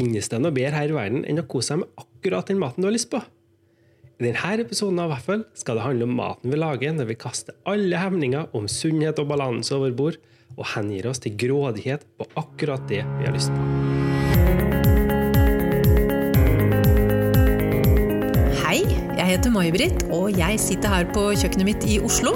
[0.00, 2.80] Finnes det noe bedre her i verden enn å kose seg med akkurat den maten
[2.80, 3.18] du har lyst på?
[4.16, 7.58] I denne episoden av Vaffel skal det handle om maten vi lager når vi kaster
[7.68, 10.16] alle hemninger om sunnhet og balanse over bord,
[10.56, 13.60] og hengir oss til grådighet på akkurat det vi har lyst på.
[18.62, 18.80] Hei,
[19.18, 22.32] jeg heter May-Britt, og jeg sitter her på kjøkkenet mitt i Oslo.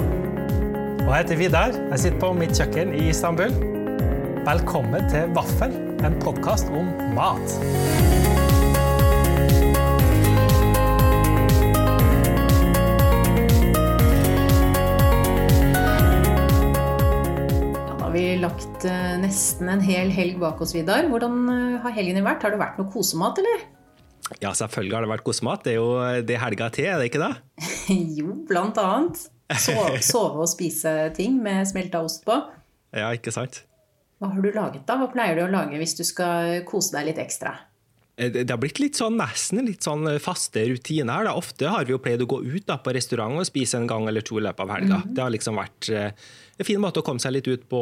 [1.01, 1.81] Og jeg heter Vidar.
[1.95, 3.57] Jeg sitter på mitt kjøkken i Istanbul.
[4.45, 5.73] Velkommen til Vaffel,
[6.03, 7.55] en podkast om mat.
[17.75, 21.07] Ja, da har vi lagt eh, nesten en hel helg bak oss, Vidar.
[21.11, 22.43] Hvordan eh, har helgen vært?
[22.43, 23.67] Har det vært noe kosemat, eller?
[24.41, 25.63] Ja, selvfølgelig har det vært kosemat.
[25.67, 27.33] Det er jo det helga til, er det ikke det?
[28.19, 29.27] jo, blant annet.
[29.61, 32.39] Sove, sove og spise ting med smelta ost på.
[32.95, 33.61] Ja, ikke sant?
[34.25, 34.97] Hva har du laget, da?
[34.97, 37.53] Hva pleier du å lage hvis du skal kose deg litt ekstra?
[38.17, 41.13] Eh, Det har blitt litt sånn, nesten litt sånn faste rutiner.
[41.13, 41.23] her.
[41.29, 41.33] Da.
[41.35, 44.07] Ofte har vi jo pleid å gå ut da, på restaurant og spise en gang
[44.07, 45.01] eller to i løpet av helga.
[45.05, 46.11] Det har liksom vært eh,
[46.59, 47.81] en fin måte å komme seg litt ut på,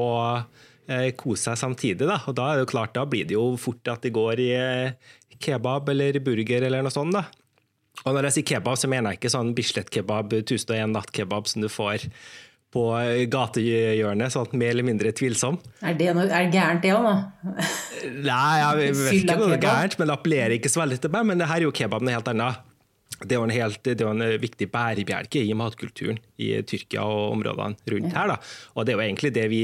[0.89, 2.07] eh, kose seg samtidig.
[2.09, 2.19] Da.
[2.27, 4.51] Og da er det jo klart, da blir det jo fort at det går i
[4.57, 7.13] eh, kebab eller burger eller noe sånt.
[7.13, 7.25] da.
[8.05, 11.69] Og når jeg sier kebab, så mener jeg ikke sånn Bislett-kebab, 1001 natt-kebab som du
[11.69, 12.07] får
[12.73, 12.83] på
[13.29, 15.59] gatehjørnet, sånn mer eller mindre tvilsom.
[15.85, 17.15] Er det, noe, er det gærent, det òg, da?
[18.31, 21.13] Nei, jeg vet ikke om det er gærent, men det appellerer ikke så veldig til
[21.13, 21.27] meg.
[21.29, 22.61] Men det her er jo kebaben helt annet.
[23.23, 27.03] Det er jo en, helt, det er jo en viktig bærebjelke i matkulturen i Tyrkia
[27.07, 28.33] og områdene rundt her.
[28.33, 28.37] Da.
[28.73, 29.59] Og det er jo egentlig det vi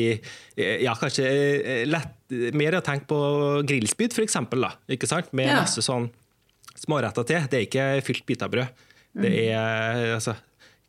[0.86, 2.14] Ja, kanskje eh, lett,
[2.56, 3.20] mer å tenke på
[3.68, 4.14] grillspyd,
[4.62, 5.34] da, ikke sant?
[5.34, 5.58] Med Ja.
[5.64, 6.08] masse sånn
[6.80, 7.50] småretter til.
[7.50, 8.70] Det er ikke fylt bitabrød.
[9.20, 9.50] Det Mm.
[9.50, 10.36] er altså,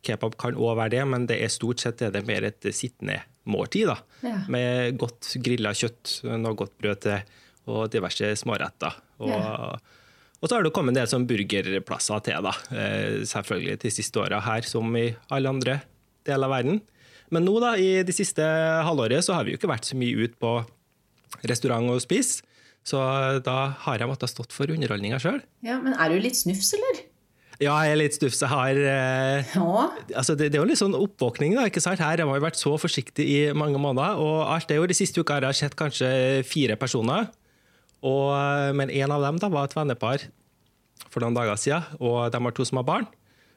[0.03, 3.19] Kebab kan òg være det, men det er stort sett er det mer et sittende
[3.45, 3.87] måltid.
[3.91, 3.97] da.
[4.25, 4.37] Ja.
[4.49, 7.21] Med godt grilla kjøtt, noe godt brød til,
[7.69, 8.95] og diverse småretter.
[9.21, 9.77] Og, Ja.
[10.41, 12.53] og så har det kommet en del sånn burgerplasser til, da.
[12.73, 15.81] Eh, selvfølgelig de siste åra her, som i alle andre
[16.25, 16.81] deler av verden.
[17.29, 20.17] Men nå, da, i de siste halvåret, så har vi jo ikke vært så mye
[20.25, 20.65] ut på
[21.47, 22.41] restaurant og spise.
[22.83, 22.97] Så
[23.45, 25.41] da har jeg måttet stått for underholdninga sjøl.
[25.61, 27.03] Ja, men er du litt snufs, eller?
[27.61, 28.47] Ja, jeg er litt stufsa.
[28.49, 29.83] Har eh, Ja.
[30.17, 31.53] altså det, det er jo litt sånn oppvåkning.
[31.59, 32.01] da, ikke sant?
[32.01, 34.17] Her har man vært så forsiktig i mange måneder.
[34.17, 36.09] og alt det jo De siste uka har jeg sett kanskje
[36.47, 37.29] fire personer.
[38.01, 40.25] Og, eh, men en av dem da var et vennepar
[41.11, 41.83] for noen dager siden.
[42.01, 43.05] Og de har to som har barn,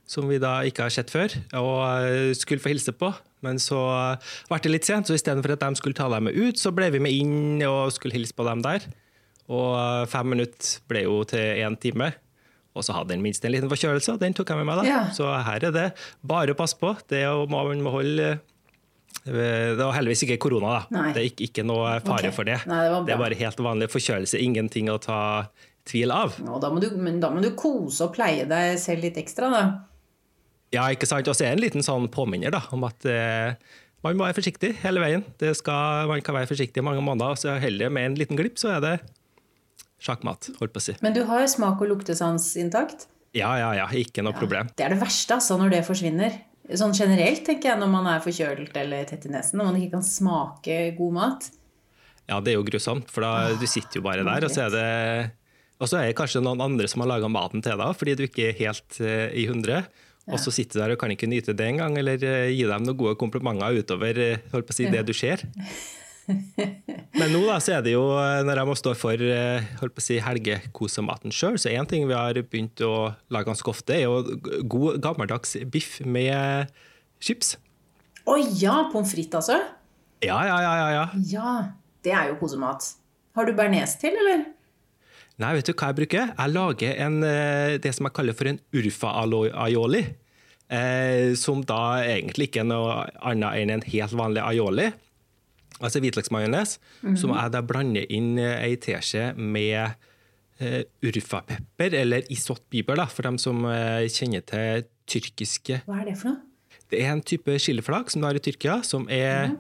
[0.07, 1.33] som vi da ikke har sett før.
[1.57, 3.09] Og eh, skulle få hilse på.
[3.41, 3.81] Men så
[4.49, 6.91] ble det litt sent, så istedenfor at de skulle ta dem med ut, så ble
[6.93, 8.85] vi med inn og skulle hilse på dem der.
[9.49, 12.13] Og eh, fem minutter ble jo til én time.
[12.75, 14.81] Og så hadde den minst en liten forkjølelse, og den tok jeg med meg.
[14.83, 14.85] da.
[14.89, 15.03] Ja.
[15.15, 15.87] Så her er det
[16.27, 16.91] bare å passe på.
[17.09, 20.83] Det å- man må holde eh, Det var heldigvis ikke korona, da.
[20.91, 21.13] Nei.
[21.13, 22.35] Det er ikke, ikke noe fare okay.
[22.35, 22.59] for det.
[22.67, 23.15] Nei, det var bra.
[23.15, 24.43] er bare helt vanlig forkjølelse.
[24.43, 25.47] Ingenting å ta
[25.87, 26.35] tvil av.
[26.49, 29.65] Og da du, men da må du kose og pleie deg selv litt ekstra, da.
[30.75, 31.29] Ja, ikke sant?
[31.31, 33.55] Og så er det en liten sånn påminner da, om at eh,
[34.05, 35.23] man må være forsiktig hele veien.
[35.41, 38.41] Det skal, man kan være forsiktig i mange måneder, og så heller med en liten
[38.41, 38.95] glipp, så er det
[40.05, 40.97] sjakkmat, holdt på å si.
[41.05, 43.09] Men du har smak- og luktesans intakt?
[43.35, 44.69] Ja, ja, ja, ikke noe problem.
[44.79, 46.37] Det er det verste, altså, når det forsvinner.
[46.79, 49.97] Sånn generelt, tenker jeg, når man er forkjølt eller tett i nesen, når man ikke
[49.99, 51.49] kan smake god mat.
[52.31, 54.73] Ja, det er jo grusomt, for da du sitter jo bare der, og så er
[54.73, 54.87] det
[55.83, 58.23] og så er det kanskje noen andre som har laga maten til deg, fordi du
[58.29, 59.83] ikke er helt uh, i hundre.
[60.31, 62.87] Og så sitter du der og kan ikke nyte det engang, eller eh, gi dem
[62.87, 64.17] noen gode komplimenter utover
[64.57, 65.45] å si, det du ser.
[67.19, 69.95] Men nå da, så er det jo, eh, når jeg må stå for eh, holdt
[69.97, 73.97] på å si, helgekosematen sjøl, så én ting vi har begynt å lage ganske ofte,
[73.97, 76.73] er jo god gammeldags biff med
[77.23, 77.55] chips.
[78.25, 79.61] Å ja, pommes frites, altså?
[80.25, 81.07] Ja, ja, ja, ja, ja.
[81.29, 81.55] Ja,
[82.05, 82.95] det er jo kosemat.
[83.37, 84.47] Har du bearnés til, eller?
[85.43, 86.29] Nei, vet du hva jeg bruker?
[86.31, 90.05] Jeg lager en, eh, det som jeg kaller for en urfa-aioli.
[90.75, 94.87] Eh, som da egentlig ikke er noe annet enn en helt vanlig aioli.
[95.81, 96.79] Altså hvitløksmajones.
[97.19, 99.97] Som jeg da blander inn eh, ei teskje med
[100.63, 106.13] uh, urfapepper, eller isot biber, da, for dem som uh, kjenner til tyrkiske Hva er
[106.13, 106.43] det for noe?
[106.95, 109.55] det er en type chiliflak som du har i Tyrkia, som er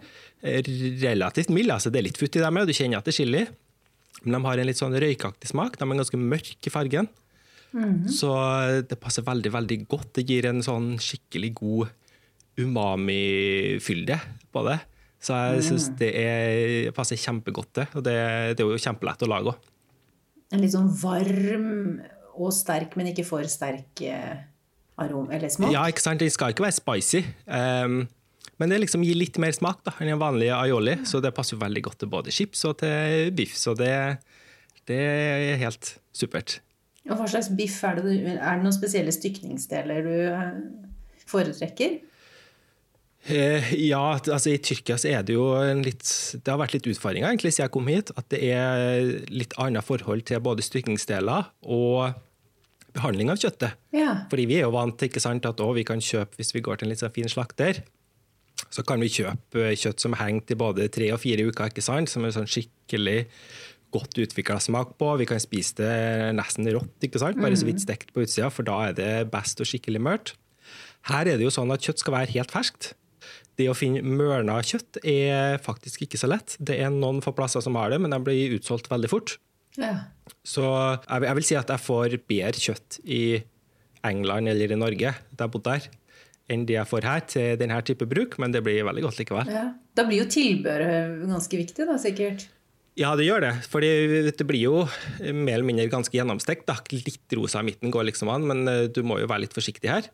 [0.44, 0.62] eh,
[1.02, 1.72] relativt mild.
[1.72, 3.43] Altså, det er litt futt i dem, og du kjenner at det er chili.
[4.22, 5.78] Men de har en litt sånn røykaktig smak.
[5.81, 7.11] De er ganske mørke i fargen.
[8.06, 8.31] Så
[8.87, 10.12] det passer veldig veldig godt.
[10.20, 11.88] Det gir en sånn skikkelig god
[12.62, 14.20] umami-fylde
[14.55, 14.76] på det.
[15.25, 17.87] Så jeg syns det er, passer kjempegodt, til.
[17.97, 18.17] Og det,
[18.59, 19.71] det er jo kjempelett å lage òg.
[20.53, 21.71] En litt sånn varm
[22.35, 24.43] og sterk, men ikke for sterk eh,
[25.00, 25.73] arom eller smak?
[25.75, 26.21] Ja, ikke sant?
[26.23, 27.23] Den skal ikke være spicy.
[27.49, 28.05] Um,
[28.61, 31.59] men det liksom gir litt mer smak da, enn en vanlig aioli, så det passer
[31.59, 33.56] veldig godt til både chips og til biff.
[33.59, 33.94] Så det,
[34.85, 36.59] Det er helt supert.
[37.09, 38.19] Og hva slags biff er det?
[38.37, 40.59] Er det noen spesielle stykningsdeler du eh,
[41.29, 41.99] foretrekker?
[43.25, 46.05] Eh, ja, altså i Tyrkia så er det jo en litt
[46.37, 48.12] Det har vært litt utfordringer egentlig siden jeg kom hit.
[48.21, 52.15] At det er litt annet forhold til både stykningsdeler og
[52.94, 53.81] behandling av kjøttet.
[53.97, 54.25] Ja.
[54.31, 56.62] Fordi vi er jo vant til ikke sant, at å, vi kan kjøpe, hvis vi
[56.65, 57.82] går til en litt sånn fin slakter,
[58.71, 61.85] så kan vi kjøpe eh, kjøtt som henger til både tre og fire uker, ikke
[61.85, 62.12] sant?
[62.12, 63.25] som er sånn skikkelig
[63.94, 65.11] godt utvikla smak på.
[65.21, 65.94] Vi kan spise det
[66.38, 67.41] nesten rått, ikke sant?
[67.43, 70.35] bare så vidt stekt på utsida, for da er det best og skikkelig mørt.
[71.11, 72.94] Her er det jo sånn at kjøtt skal være helt ferskt.
[73.58, 76.56] Det å finne mørna kjøtt er faktisk ikke så lett.
[76.58, 79.36] Det er noen få plasser som har det, men de blir utsolgt veldig fort.
[79.78, 79.96] ja.
[80.44, 83.20] Så jeg vil, jeg vil si at jeg får bedre kjøtt i
[84.08, 85.88] England eller i Norge, da jeg bodde der,
[86.52, 89.52] enn det jeg får her til denne type bruk, men det blir veldig godt likevel.
[89.52, 89.66] ja.
[89.94, 92.48] Da blir jo tilbehøret ganske viktig, da, sikkert.
[92.98, 94.74] Ja, det gjør det, for det blir jo
[95.20, 96.66] mer eller mindre ganske gjennomstekt.
[96.66, 96.76] da.
[96.94, 99.90] Litt rosa i midten går liksom an, men eh, du må jo være litt forsiktig
[99.90, 100.08] her.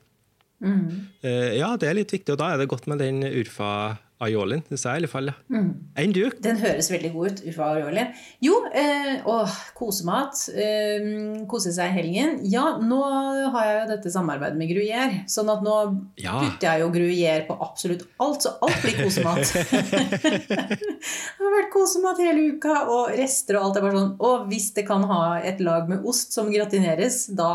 [0.62, 4.62] Eh, Ja, det er litt viktig, og da er det godt med den urfa aiolien,
[4.76, 5.30] sa jeg i hvert fall.
[5.32, 5.60] Ja.
[6.02, 6.22] Enn du?
[6.44, 7.42] Den høres veldig god ut.
[7.50, 8.04] Ufa Areoli.
[8.44, 10.36] Jo, eh, åh, kosemat.
[10.54, 12.38] Eh, kose seg i helgen.
[12.52, 13.00] Ja, nå
[13.54, 15.22] har jeg jo dette samarbeidet med Gruyère.
[15.30, 15.76] Sånn at nå
[16.20, 16.38] Ja.
[16.40, 19.44] putter jeg jo Gruyère på absolutt alt, så alt blir kosemat.
[20.50, 24.70] det har vært kosemat hele uka, og rester og alt er bare sånn Og hvis
[24.76, 27.50] det kan ha et lag med ost som gratineres, da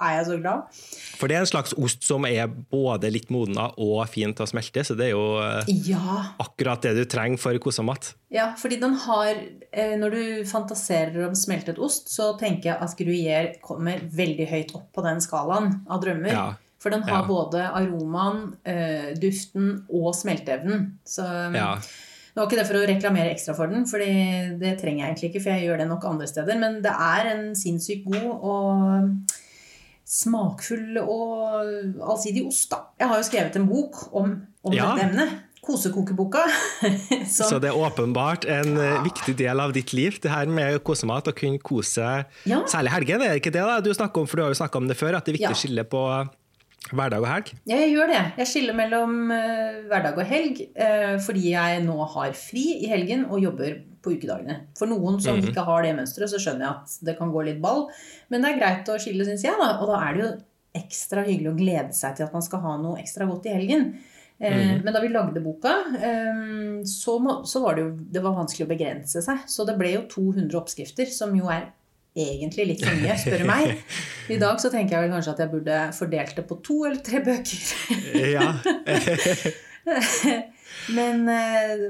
[0.00, 0.80] er jeg så glad.
[1.20, 4.48] For det er en slags ost som er både litt modna og fin til å
[4.48, 6.16] smelte, så det er jo eh, Ja.
[6.38, 8.12] akkurat det du trenger for kosamat.
[8.30, 9.34] Ja, fordi den har
[9.72, 14.74] eh, Når du fantaserer om smeltet ost, så tenker jeg at Gruyère kommer veldig høyt
[14.74, 16.32] opp på den skalaen av drømmer.
[16.32, 16.46] Ja.
[16.80, 17.26] For den har Ja.
[17.28, 20.92] både aromaen, eh, duften og smelteevnen.
[21.04, 21.22] Så
[21.54, 21.74] Ja.
[22.32, 25.30] Det var ikke det for å reklamere ekstra for den, for det trenger jeg egentlig
[25.34, 26.58] ikke, for jeg gjør det nok andre steder.
[26.60, 29.10] Men det er en sinnssykt god og
[30.10, 32.80] smakfull og allsidig ost, da.
[32.98, 34.32] Jeg har jo skrevet en bok om,
[34.64, 34.94] om Ja.
[34.96, 35.38] dette emnet.
[35.70, 36.42] Kosekokeboka.
[37.30, 38.98] som- Så det er åpenbart en ja.
[39.06, 41.30] viktig del av ditt liv, det her med kosemat.
[41.30, 42.10] Å kunne kose
[42.50, 42.64] Ja.
[42.66, 44.28] Særlig helgen, er det ikke det da du snakker om?
[44.30, 46.02] For du har jo snakka om det før, at det er viktig å skille på
[46.96, 47.50] hverdag og helg.
[47.68, 48.20] Ja, jeg gjør det.
[48.40, 53.26] Jeg skiller mellom eh, hverdag og helg eh, fordi jeg nå har fri i helgen
[53.28, 54.62] og jobber på ukedagene.
[54.78, 57.60] For noen som ikke har det mønsteret, så skjønner jeg at det kan gå litt
[57.62, 57.84] ball.
[58.32, 59.54] Men det er greit å skille, syns jeg.
[59.60, 59.74] Da.
[59.84, 60.30] Og da er det jo
[60.80, 63.90] ekstra hyggelig å glede seg til at man skal ha noe ekstra godt i helgen.
[64.40, 68.38] Eh, Men da vi lagde boka, eh, så, må, så var det jo det var
[68.38, 69.42] vanskelig å begrense seg.
[69.50, 71.68] Så det ble jo 200 oppskrifter, som jo er
[72.16, 73.74] egentlig litt for mye, spør du meg.
[74.34, 77.02] I dag så tenker jeg vel kanskje at jeg burde fordelt det på to eller
[77.04, 77.60] tre bøker.
[78.32, 78.48] Ja.
[80.96, 81.84] Men eh,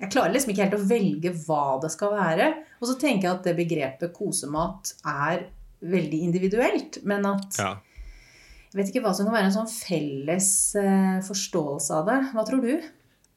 [0.00, 2.46] jeg klarer liksom ikke helt å velge hva det skal være.
[2.80, 5.48] Og så tenker jeg at det begrepet kosemat er
[5.90, 7.00] veldig individuelt.
[7.08, 7.72] Men at ja.
[8.72, 12.18] Jeg vet ikke hva som kan være en sånn felles eh, forståelse av det.
[12.34, 12.72] Hva tror du?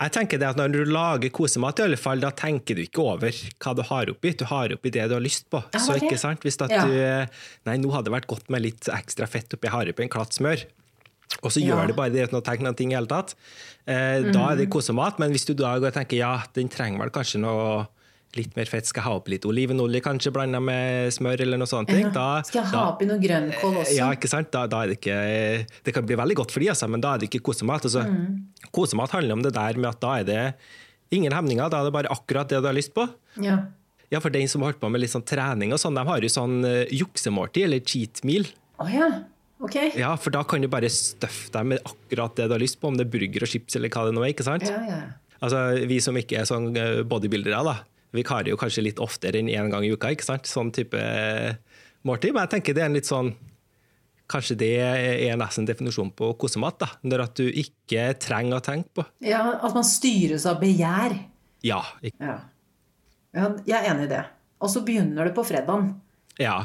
[0.04, 3.00] Jeg tenker det at Når du lager kosemat, i alle fall, da tenker du ikke
[3.06, 4.34] over hva du har oppi.
[4.36, 5.62] Du har oppi det du har lyst på.
[5.74, 6.42] Ja, så ikke sant?
[6.44, 6.84] Hvis at Ja.
[6.86, 7.30] du
[7.70, 9.70] Nei, nå hadde det vært godt med litt ekstra fett oppi.
[9.70, 10.66] Jeg har oppi en klatt smør.
[11.42, 11.76] Og så Ja.
[11.76, 13.34] gjør det bare det uten å tenke noe i hele tatt.
[13.88, 14.72] Eh, Da er det Mm.
[14.72, 15.20] kosemat.
[15.20, 17.88] Men hvis du da går og tenker ja, den trenger vel kanskje noe
[18.36, 21.70] litt mer fett, skal jeg ha oppi litt olivenolje kanskje blanda med smør, eller noe
[21.70, 22.10] sånt, Ja.
[22.10, 23.96] da, Skal jeg ha oppi noe grønnkål også?
[23.98, 24.50] ja, ikke sant?
[24.52, 27.14] Da, da er det ikke Det kan bli veldig godt for de, altså, men da
[27.14, 27.84] er det ikke kosemat.
[27.86, 28.46] Altså, Mm.
[28.74, 30.54] Kosemat handler om det der med at da er det
[31.12, 33.08] ingen hemninger, da er det bare akkurat det du har lyst på.
[33.42, 33.60] Ja.
[34.12, 36.20] Ja, for den som har holdt på med litt sånn trening og sånn, de har
[36.22, 38.46] jo sånn uh, juksemåltid, eller cheat meal.
[38.80, 39.24] Oh, ja.
[39.64, 39.78] Ok.
[39.96, 42.88] Ja, for da kan du bare støffe deg med akkurat det du har lyst på,
[42.90, 44.66] om det er burger og chips eller hva det nå er, ikke sant?
[44.68, 45.02] Ja, ja.
[45.42, 47.78] Altså, vi som ikke er sånn eh, bodybuildere, da,
[48.14, 50.46] vi karer jo kanskje litt oftere enn én gang i uka, ikke sant?
[50.50, 51.56] Sånn type eh,
[52.06, 52.34] måltid.
[52.36, 53.34] Men jeg tenker det er en litt sånn
[54.34, 56.78] Kanskje det er nesten definisjonen på kosemat.
[56.80, 59.04] da, Når at du ikke trenger å tenke på.
[59.22, 61.18] ja at man styres av begjær.
[61.62, 61.82] Ja.
[62.02, 62.38] Ja.
[63.36, 63.50] ja.
[63.68, 64.24] Jeg er enig i det.
[64.64, 65.92] Og så begynner det på fredagen.
[66.40, 66.64] ja.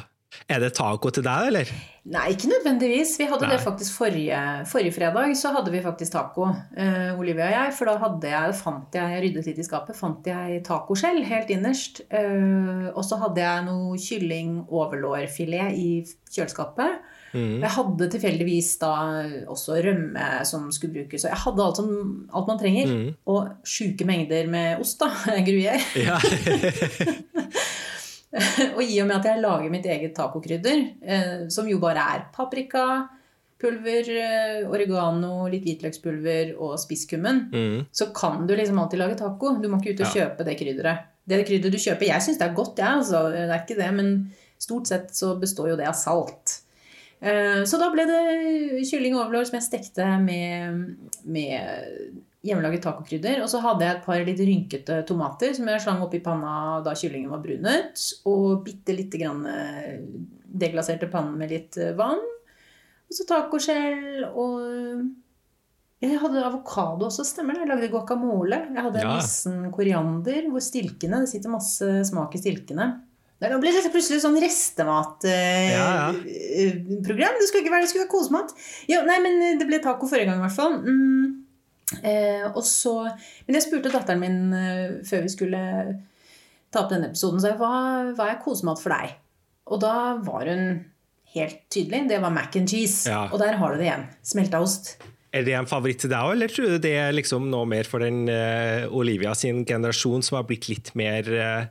[0.48, 1.70] Er det taco til deg, eller?
[2.08, 3.14] Nei, ikke nødvendigvis.
[3.20, 3.54] Vi hadde Nei.
[3.56, 5.34] det faktisk forrige, forrige fredag.
[5.36, 7.74] Så hadde vi faktisk taco, uh, Olivia og jeg.
[7.76, 12.02] For da hadde jeg, fant jeg, ryddet litt i skapet, fant jeg tacoskjell helt innerst.
[12.12, 15.88] Uh, og så hadde jeg noe kylling overlårfilet i
[16.32, 17.00] kjøleskapet.
[17.36, 17.58] Mm.
[17.60, 18.92] Jeg hadde tilfeldigvis da
[19.52, 21.26] også rømme som skulle brukes.
[21.26, 21.90] Og jeg hadde alt, som,
[22.32, 22.94] alt man trenger.
[22.94, 23.10] Mm.
[23.28, 25.12] Og sjuke mengder med ost, da.
[25.48, 25.84] Gruyère.
[25.96, 26.16] Ja.
[28.76, 32.26] og i og med at jeg lager mitt eget tacokrydder, eh, som jo bare er
[32.34, 33.08] paprika,
[33.58, 37.86] pulver, eh, oregano, litt hvitløkspulver og spisskummen, Mm.
[37.90, 39.54] så kan du liksom alltid lage taco.
[39.60, 40.12] Du må ikke ut og Ja.
[40.28, 40.98] kjøpe det krydderet.
[41.28, 43.30] det krydderet du kjøper Jeg syns det er godt, jeg, ja, altså.
[43.32, 46.60] Det er ikke det, men stort sett så består jo det av salt.
[47.20, 52.12] Eh, så da ble det kylling overlår som jeg stekte med, med
[52.48, 53.42] hjemmelaget tacokrydder.
[53.44, 56.96] Og så hadde jeg et par litt rynkete tomater som jeg slang oppi panna da
[56.98, 58.02] kyllingen var brunet.
[58.30, 60.02] Og bitte lite grann eh,
[60.48, 62.22] deglaserte pannen med litt eh, vann.
[63.08, 65.06] Og så tacoskjell og
[65.98, 67.64] Jeg hadde avokado også, stemmer det.
[67.64, 68.60] Jeg lagde guacamole.
[68.70, 69.16] Jeg hadde ja.
[69.16, 72.92] nissen koriander hvor stilkene Det sitter masse smak i stilkene.
[73.38, 75.30] Nå ble det plutselig sånn restematprogram.
[75.30, 77.34] Eh, ja, ja.
[77.38, 78.54] Det skulle ikke være det skulle være kosemat.
[78.90, 80.80] Jo, nei, men det ble taco forrige gang, i hvert fall.
[80.82, 81.37] Mm.
[82.02, 82.94] Eh, og så,
[83.46, 85.60] men jeg spurte datteren min eh, før vi skulle
[86.68, 89.14] ta opp denne episoden, sa jeg, hva, hva er kosemat for deg?
[89.68, 90.82] Og da var hun
[91.34, 92.06] helt tydelig.
[92.10, 93.08] Det var mac and cheese.
[93.08, 93.26] Ja.
[93.32, 94.06] Og der har du det igjen.
[94.24, 94.96] Smelta ost.
[95.32, 97.88] Er det en favoritt til deg òg, eller tror du det er liksom noe mer
[97.88, 101.66] for den uh, Olivia sin generasjon som har blitt litt mer uh,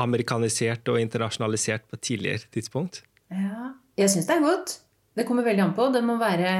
[0.00, 3.00] amerikanisert og internasjonalisert på et tidligere tidspunkt?
[3.32, 4.76] Ja, jeg syns det er godt.
[5.16, 5.88] Det kommer veldig an på.
[5.94, 6.52] Det må være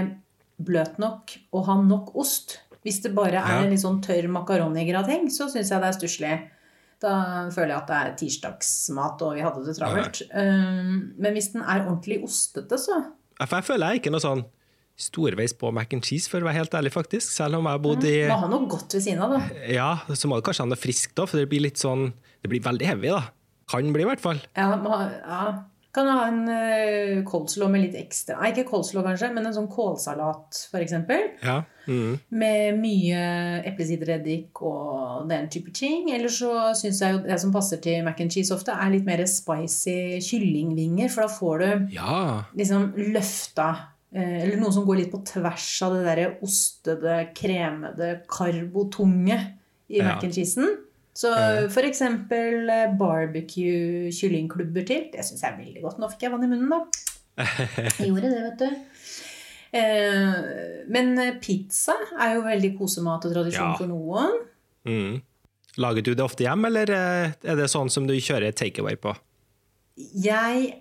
[0.67, 2.59] bløt nok og ha nok ost.
[2.85, 6.37] Hvis det bare er en litt sånn tørr makaronigrateng, så syns jeg det er stusslig.
[7.01, 7.13] Da
[7.53, 10.23] føler jeg at det er tirsdagsmat, og vi hadde det travelt.
[10.37, 13.03] Um, men hvis den er ordentlig ostete, så
[13.41, 14.43] For jeg føler jeg ikke noe sånn
[15.01, 17.33] storveis på mac and cheese, for å være helt ærlig, faktisk.
[17.33, 19.65] Selv om jeg har bodd i Må ha noe godt ved siden av, da.
[19.73, 22.11] Ja, så må det kanskje ha noe friskt òg, for det blir litt sånn
[22.45, 23.23] Det blir veldig heavy, da.
[23.71, 24.41] Kan bli, i hvert fall.
[24.59, 25.43] Ja, ja.
[25.95, 30.61] Kan ha en coleslaw med litt ekstra Nei, ikke coleslaw, kanskje, men en sånn kålsalat,
[30.71, 30.95] f.eks.
[31.43, 31.57] Ja.
[31.91, 32.19] Mm.
[32.39, 33.23] Med mye
[33.67, 36.11] eplesidereddik og den type ting.
[36.15, 39.09] Eller så syns jeg jo det som passer til mac and cheese ofte, er litt
[39.09, 41.11] mer spicy kyllingvinger.
[41.13, 42.21] For da får du ja.
[42.59, 43.71] liksom løfta
[44.15, 49.41] uh, Eller noe som går litt på tvers av det derre ostede, kremede, karbotunge
[49.91, 50.13] i ja.
[50.13, 50.71] mac and cheesen.
[51.21, 51.31] Så
[51.85, 55.09] eksempel eh, barbecue-kyllingklubber til.
[55.13, 55.99] Det syns jeg er veldig godt.
[56.01, 56.81] Nå fikk jeg vann i munnen, da.
[58.01, 58.71] Jeg gjorde det, vet du.
[59.81, 60.39] Eh,
[60.93, 63.77] men pizza er jo veldig kosemat og tradisjon ja.
[63.79, 64.39] for noen.
[64.89, 65.21] Mm.
[65.81, 69.15] Lager du det ofte hjem, eller eh, er det sånn som du kjører takeaway på?
[69.97, 70.75] Jeg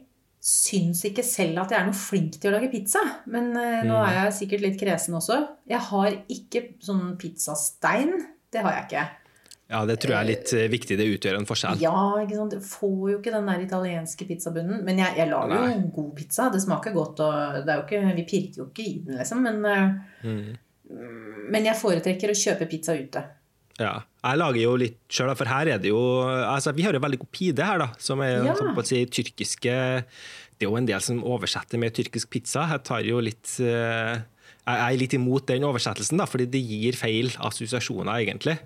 [0.43, 3.03] syns ikke selv at jeg er noe flink til å lage pizza.
[3.31, 3.87] Men mm.
[3.91, 5.43] nå er jeg sikkert litt kresen også.
[5.69, 8.15] Jeg har ikke sånn pizzastein.
[8.49, 9.07] Det har jeg ikke.
[9.69, 10.95] Ja, det tror jeg er litt eh, viktig.
[10.97, 11.81] Det utgjør en forskjell.
[11.83, 12.55] Ja, ikke sant?
[12.57, 14.81] Du får jo ikke den der italienske pizzabunnen.
[14.87, 15.73] Men jeg, jeg lager Nei.
[15.75, 16.47] jo god pizza.
[16.53, 17.21] Det smaker godt.
[17.21, 19.45] og det er jo ikke, Vi pirker jo ikke i den, liksom.
[19.45, 20.47] Men, mm.
[21.53, 23.25] men jeg foretrekker å kjøpe pizza ute.
[23.79, 23.93] Ja.
[24.19, 27.21] Jeg lager jo litt sjøl, for her er det jo altså Vi har jo veldig
[27.21, 27.87] god pide her, da.
[28.01, 28.55] Som er ja.
[28.57, 32.65] på å si, tyrkiske Det er jo en del som oversetter med tyrkisk pizza.
[32.73, 34.17] Jeg tar jo litt eh,
[34.65, 38.57] Jeg er litt imot den oversettelsen, da, fordi det gir feil assosiasjoner, egentlig.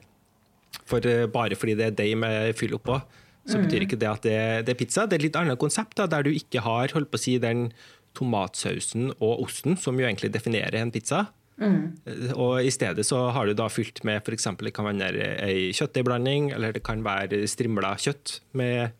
[0.82, 3.00] For eh, bare fordi det er deig med fyll oppå,
[3.44, 3.66] så mm.
[3.66, 5.06] betyr ikke det at det, det, er pizza.
[5.06, 7.38] Det er et litt annet konsept, da, der du ikke har holdt på å si,
[7.44, 7.70] den
[8.18, 11.28] tomatsausen og osten, som jo egentlig definerer en pizza.
[11.62, 11.94] Mm.
[12.10, 14.50] Eh, og I stedet så har du da fylt med f.eks.
[14.62, 18.94] det kan være ei kjøttdeigblanding, eller det kan være strimla kjøtt med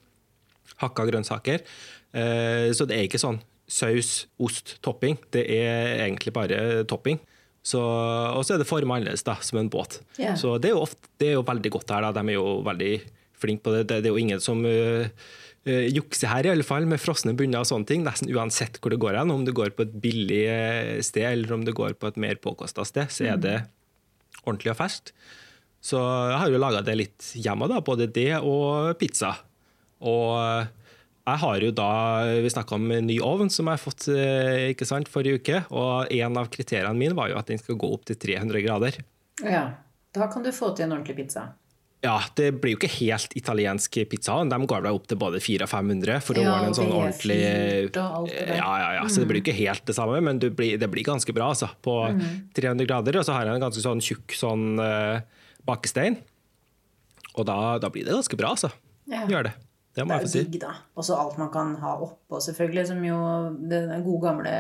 [0.82, 1.66] hakka grønnsaker.
[2.14, 5.18] Eh, så det er ikke sånn saus, ost, topping.
[5.34, 7.22] Det er egentlig bare topping.
[7.64, 10.02] Så, og så er det form annerledes, da, som en båt.
[10.18, 10.36] Yeah.
[10.40, 12.04] Så det er, ofte, det er, jo veldig godt her.
[12.04, 12.12] Da.
[12.18, 12.92] De er jo veldig
[13.40, 13.86] flinke på det.
[13.88, 15.06] Det, det er jo ingen som uh,
[15.70, 18.04] uh, jukser her, i alle fall, med frosne bunner og sånne ting.
[18.04, 19.32] Nesten uansett hvor det går hen.
[19.32, 22.42] Om det går på et billig uh, sted eller om det går på et mer
[22.44, 23.48] påkosta sted, så er mm.
[23.48, 23.58] det
[24.44, 25.16] ordentlig og ferskt.
[25.84, 29.34] Så jeg har jo laga det litt hjemme, da, både det og pizza.
[30.04, 30.68] Og
[31.24, 31.90] jeg har jo da,
[32.44, 35.64] Vi snakka om ny ovn som jeg har fått eh, ikke sant, forrige uke.
[35.72, 39.02] og En av kriteriene mine var jo at den skal gå opp til 300 grader.
[39.44, 39.66] Ja,
[40.14, 41.54] Da kan du få til en ordentlig pizza.
[42.04, 44.36] Ja, det blir jo ikke helt italiensk pizza.
[44.44, 46.92] De går da opp til både 400 og 500 for å ja, ordne en sånn
[46.92, 47.38] ordentlig
[47.96, 50.90] Ja, ja, ja, så det blir jo ikke helt det samme, men det blir, det
[50.92, 52.26] blir ganske bra altså, på mm.
[52.60, 53.22] 300 grader.
[53.22, 55.24] Og så har jeg en ganske sånn tjukk sånn uh,
[55.64, 56.20] bakestein.
[57.38, 58.74] Og da, da, blir det ganske bra, altså.
[59.08, 59.24] Ja.
[59.32, 59.56] Gjør det.
[59.94, 60.42] Det, det er jo si.
[60.48, 60.74] digg, da.
[60.98, 62.88] Også alt man kan ha oppå, selvfølgelig.
[62.90, 63.18] Som jo
[63.70, 64.54] den gode, gamle,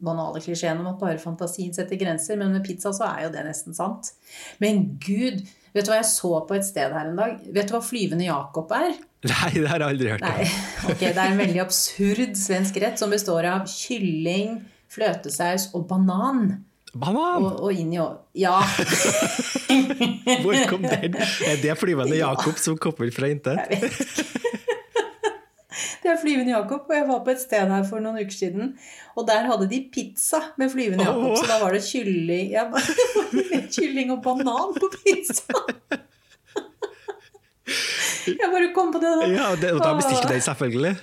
[0.00, 2.38] banale klisjeen om at bare fantasien setter grenser.
[2.40, 4.14] Men med pizza så er jo det nesten sant.
[4.62, 5.42] Men gud,
[5.74, 7.36] vet du hva jeg så på et sted her en dag?
[7.52, 8.96] Vet du hva flyvende Jakob er?
[9.28, 10.56] Nei, det har jeg aldri hørt om.
[10.94, 16.62] Ok, Det er en veldig absurd svensk rett som består av kylling, fløtesaus og banan.
[16.96, 17.44] Banan!
[17.44, 18.16] Og, og inn i år.
[18.34, 18.56] Ja.
[20.42, 21.20] Hvor kom den?
[21.20, 23.60] Er det flyvende Jakob som kommer fra intet?
[23.68, 24.56] Jeg vet ikke.
[26.02, 28.74] Det er Flyvende Jakob, og jeg var på et sted her for noen uker siden.
[29.18, 32.66] Og der hadde de pizza med Flyvende Jakob, så da var det kylling, ja,
[33.76, 35.64] kylling og banan på pizza.
[38.26, 39.30] Jeg bare kom på det nå.
[39.32, 40.96] Ja, det, og da bestilte de selvfølgelig.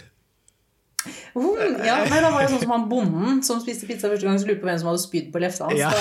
[1.37, 4.39] Oh, ja, nei, da var det sånn som han bonden som spiste pizza første gang,
[4.41, 5.79] så lurte på hvem som hadde spydd på lefsa hans.
[5.79, 5.91] Ja.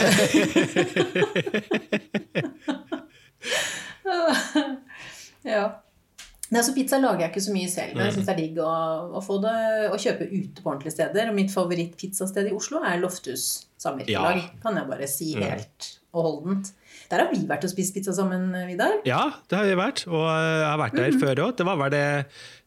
[5.57, 5.67] ja.
[6.57, 8.17] Nei, så Pizza lager jeg ikke så mye selv, men jeg Mm.
[8.17, 8.73] syns det er digg å,
[9.19, 9.55] å få det
[9.93, 11.29] å kjøpe ute på ordentlige steder.
[11.31, 13.47] Og mitt favorittpizzasted i Oslo er Lofthus
[13.83, 14.41] samvirkelag.
[14.41, 14.51] Ja.
[14.65, 16.73] Kan jeg bare si helt og holdent.
[17.11, 18.97] Der har vi vært og spist pizza sammen, Vidar.
[19.07, 21.21] Ja, det har vi vært, og jeg har vært der mm.
[21.23, 21.57] før òg.
[21.61, 22.05] Det var vel det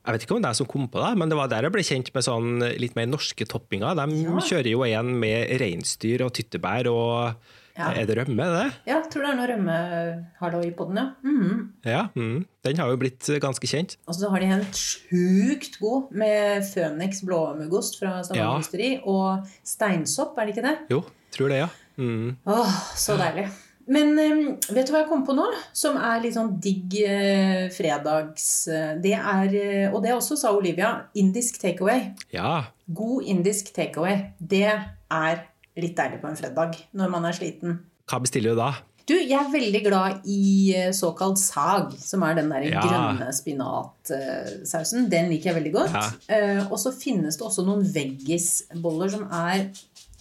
[0.06, 1.74] Jeg vet ikke om det er som kom på det, men det var der jeg
[1.76, 3.98] ble kjent med sånn litt mer norske toppinger.
[4.00, 4.40] De Ja.
[4.48, 7.36] kjører jo en med reinsdyr og tyttebær og
[7.80, 7.94] Ja.
[7.96, 8.66] Er det rømme, det?
[8.90, 11.06] Ja, tror det er noe rømmehalloi på den, ja.
[11.24, 11.62] Mm.
[11.88, 12.02] Ja.
[12.16, 12.42] Mm.
[12.68, 13.96] Den har jo blitt ganske kjent.
[14.06, 19.00] Og så har de en sjukt god med Føniks blåmuggost fra Stavanger Ja.
[19.08, 20.76] Og steinsopp, er det ikke det?
[20.92, 21.02] Jo,
[21.36, 21.70] tror det, ja.
[22.00, 22.36] Mm.
[22.48, 23.48] Åh, så deilig.
[23.90, 25.48] Men eh, vet du hva jeg kom på nå?
[25.74, 28.68] Som er litt sånn digg eh, fredags...
[28.70, 32.12] eh, Det er, eh, og det også sa Olivia, indisk takeaway.
[32.36, 32.68] Ja.
[32.86, 34.28] God indisk takeaway.
[34.38, 35.42] Det er
[35.82, 37.80] litt deilig på en fredag når man er sliten.
[38.10, 38.72] Hva bestiller du da?
[39.10, 42.82] Du, jeg er veldig glad i eh, såkalt sag, som er den der Ja.
[42.86, 45.08] grønne spinatsausen.
[45.10, 45.96] Den liker jeg veldig godt.
[45.96, 46.36] Ja.
[46.36, 49.70] Eh, og så finnes det også noen veggisboller som er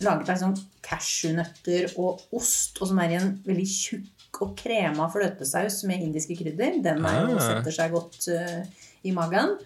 [0.04, 5.08] laget av sånn cashewnøtter og ost, og som er i en veldig tjukk og krema
[5.10, 6.80] fløtesaus med indiske krydder.
[6.84, 7.40] Den er jo, Ah.
[7.58, 8.62] setter seg godt uh,
[9.04, 9.56] i magen.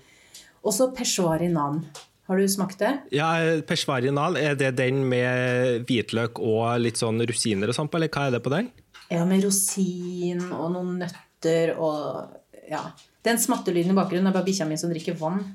[0.65, 1.85] Og så peshwari naan.
[2.33, 2.91] Har du smakt det?
[3.13, 3.29] Ja,
[3.69, 4.09] Peshwari
[4.41, 8.39] er det den med hvitløk og litt sånn rosiner og sånt på, eller hva er
[8.39, 8.71] det på den?
[9.13, 12.39] Ja, med rosin og noen nøtter og
[12.71, 12.87] ja.
[13.23, 15.43] Den smattelyden i bakgrunnen er bare bikkja mi som drikker vann.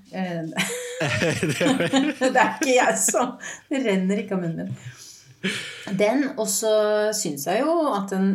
[0.98, 1.34] Eh,
[2.34, 3.36] det er ikke jeg som
[3.70, 5.52] Det renner ikke av munnen min.
[6.00, 6.72] Den, og så
[7.14, 8.32] syns jeg jo at en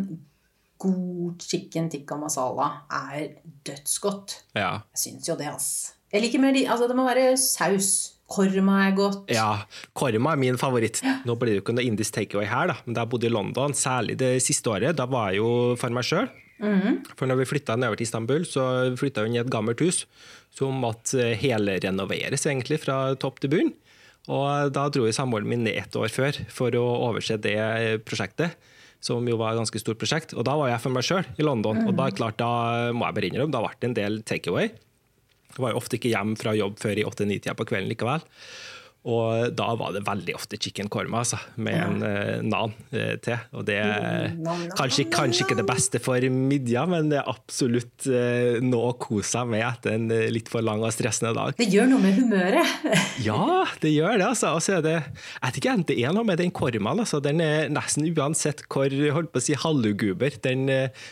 [0.83, 3.33] god chicken tikka masala er
[3.67, 4.37] dødsgodt.
[4.55, 4.77] Ja.
[4.95, 5.73] Jeg syns jo det, ass.
[6.13, 7.91] Jeg liker mer de Altså, det må være saus.
[8.33, 9.25] Korma er godt.
[9.33, 9.49] Ja,
[9.99, 11.03] korma er min favoritt.
[11.29, 12.77] Nå blir det jo ikke noe indisk takeaway her, da.
[12.87, 15.93] men da jeg bodde i London, særlig det siste året, da var jeg jo for
[15.95, 16.31] meg sjøl.
[17.19, 18.65] For når vi flytta nedover til Istanbul, så
[19.01, 20.05] flytta vi inn i et gammelt hus
[20.55, 23.73] som måtte helrenoveres egentlig fra topp til bunn.
[24.31, 27.57] Og da dro samboeren min ned ett år før for å overse det
[28.07, 28.55] prosjektet.
[29.03, 30.31] Som jo var et ganske stort prosjekt.
[30.39, 31.81] Og da var jeg for meg sjøl i London.
[31.89, 34.71] Og da klart, da må jeg bare innrømme, da ble det en del takeaway.
[35.53, 38.25] Jeg var jo ofte ikke hjemme fra jobb før i åtte-ni-tida på kvelden likevel.
[39.03, 43.41] Og da var det veldig ofte chicken korma altså, med en uh, nan uh, til.
[43.59, 48.07] Og det er nam, kanskje, kanskje ikke det beste for midja, men det er absolutt
[48.07, 51.55] uh, noe å kose seg med etter en eh, litt for lang og stressende dag.
[51.59, 52.79] Det gjør noe med humøret.
[53.23, 54.27] Ja, det gjør det.
[54.27, 54.55] altså.
[54.57, 57.03] Og så er det, jeg vet ikke, det er noe med den kormaen.
[57.03, 57.21] Altså.
[57.23, 60.67] Den er nesten uansett hvor holdt på å si, halvuguber, den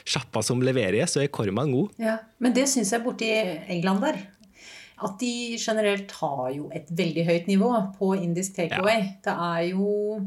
[0.09, 1.95] sjappa som leverer, så er kormaen god.
[2.03, 3.31] Ja, Men det syns jeg borti
[3.71, 4.21] England der.
[5.03, 9.07] At de generelt har jo et veldig høyt nivå på indisk takeaway.
[9.25, 10.21] Det er jo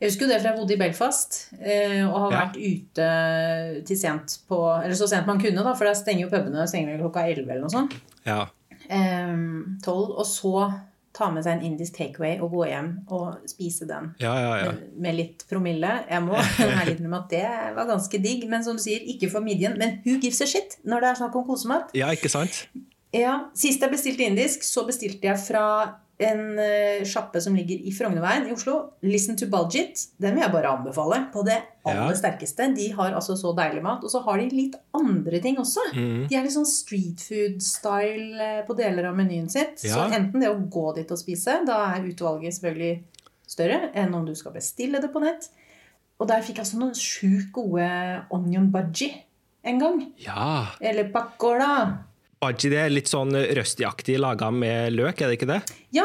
[0.00, 2.42] Jeg husker jo det fra jeg bodde i Belfast eh, og har Ja.
[2.44, 3.08] vært ute
[3.88, 7.00] til sent på Eller så sent man kunne, da, for da stenger jo pubene stenger
[7.00, 7.96] klokka 11 eller noe sånt.
[8.24, 8.44] Ja.
[8.88, 9.34] Eh,
[9.82, 10.54] 12, og så
[11.18, 14.12] ta med seg en indisk takeaway og gå hjem og spise den.
[14.22, 14.68] Ja, ja, ja.
[14.76, 15.90] Med, med litt promille.
[16.08, 17.42] Jeg må ærlig innrømme at det
[17.74, 18.44] var ganske digg.
[18.48, 19.74] Men som du sier, ikke for midjen.
[19.80, 21.90] Men who gives a shit når det er snakk om kosemat?
[21.98, 22.68] ja, ikke sant?
[23.14, 25.64] Ja, Sist jeg bestilte indisk, så bestilte jeg fra
[26.18, 28.74] en uh, sjappe som ligger i Frognerveien i Oslo.
[29.06, 30.00] Listen to Budget.
[30.18, 32.16] Den vil jeg bare anbefale på det aller Ja.
[32.18, 32.66] sterkeste.
[32.74, 34.02] De har altså så deilig mat.
[34.04, 35.84] Og så har de litt andre ting også.
[35.94, 36.26] Mm.
[36.28, 39.78] De er litt sånn street food-style eh, på deler av menyen sitt.
[39.78, 43.04] Så enten det å gå dit og spise, da er utvalget selvfølgelig
[43.48, 45.48] større enn om du skal bestille det på nett.
[46.18, 47.86] Og der fikk jeg altså noen sjukt gode
[48.34, 49.22] onion budgie
[49.62, 50.02] en gang.
[50.18, 50.66] Ja.
[50.82, 51.70] Eller pakkola.
[52.38, 55.60] Bhaji det er litt sånn røstigaktig laga med løk, er det ikke det?
[55.94, 56.04] Ja.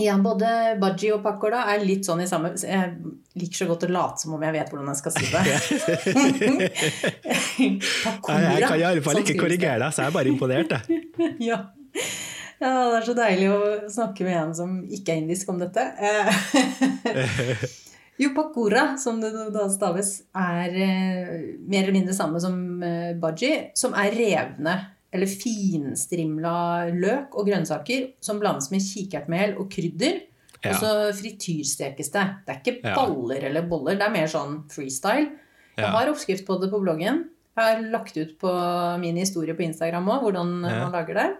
[0.00, 2.94] ja både bhaji og pakkola er litt sånn i samme Jeg
[3.38, 5.42] liker så godt å late som om jeg vet hvordan jeg skal si det.
[8.06, 8.38] pakkola.
[8.56, 9.42] Jeg, kan i alle fall ikke det.
[9.44, 10.70] korrigere deg, så jeg er bare imponert.
[10.74, 10.82] Jeg.
[11.50, 11.58] Ja.
[12.58, 13.60] ja, det er så deilig å
[13.92, 15.82] snakke med en som ikke er indisk om dette.
[16.00, 16.28] Eh,
[18.20, 23.70] Jo, pakora, som det da staves, er eh, mer eller mindre samme som eh, budgie,
[23.78, 30.20] som er revne eller finstrimla løk og grønnsaker som blandes med kikertmel og krydder.
[30.60, 30.70] Ja.
[30.74, 32.24] Og så frityrstekes det.
[32.46, 32.94] Det er ikke Ja.
[32.94, 35.30] baller eller boller, det er mer sånn freestyle.
[35.76, 35.90] Jeg Ja.
[35.90, 37.24] har oppskrift på det på bloggen.
[37.56, 40.88] Jeg har lagt ut på min historie på Instagram òg, hvordan Ja.
[40.88, 41.36] man lager det.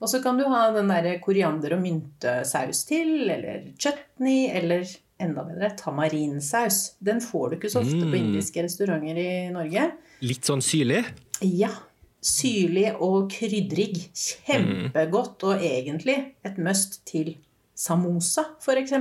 [0.00, 4.84] Og så kan du ha den der koriander- og myntesaus til, eller chutney, eller
[5.18, 6.94] enda bedre tamarinsaus.
[7.02, 8.14] Den får du ikke så ofte på Mm.
[8.14, 9.92] indiske restauranter i Norge.
[10.22, 11.04] Litt sånn syrlig.
[11.42, 11.68] Ja.
[12.20, 13.94] Syrlig og krydrig.
[14.46, 17.34] Kjempegodt, og egentlig et must til
[17.80, 18.92] samosa, f.eks.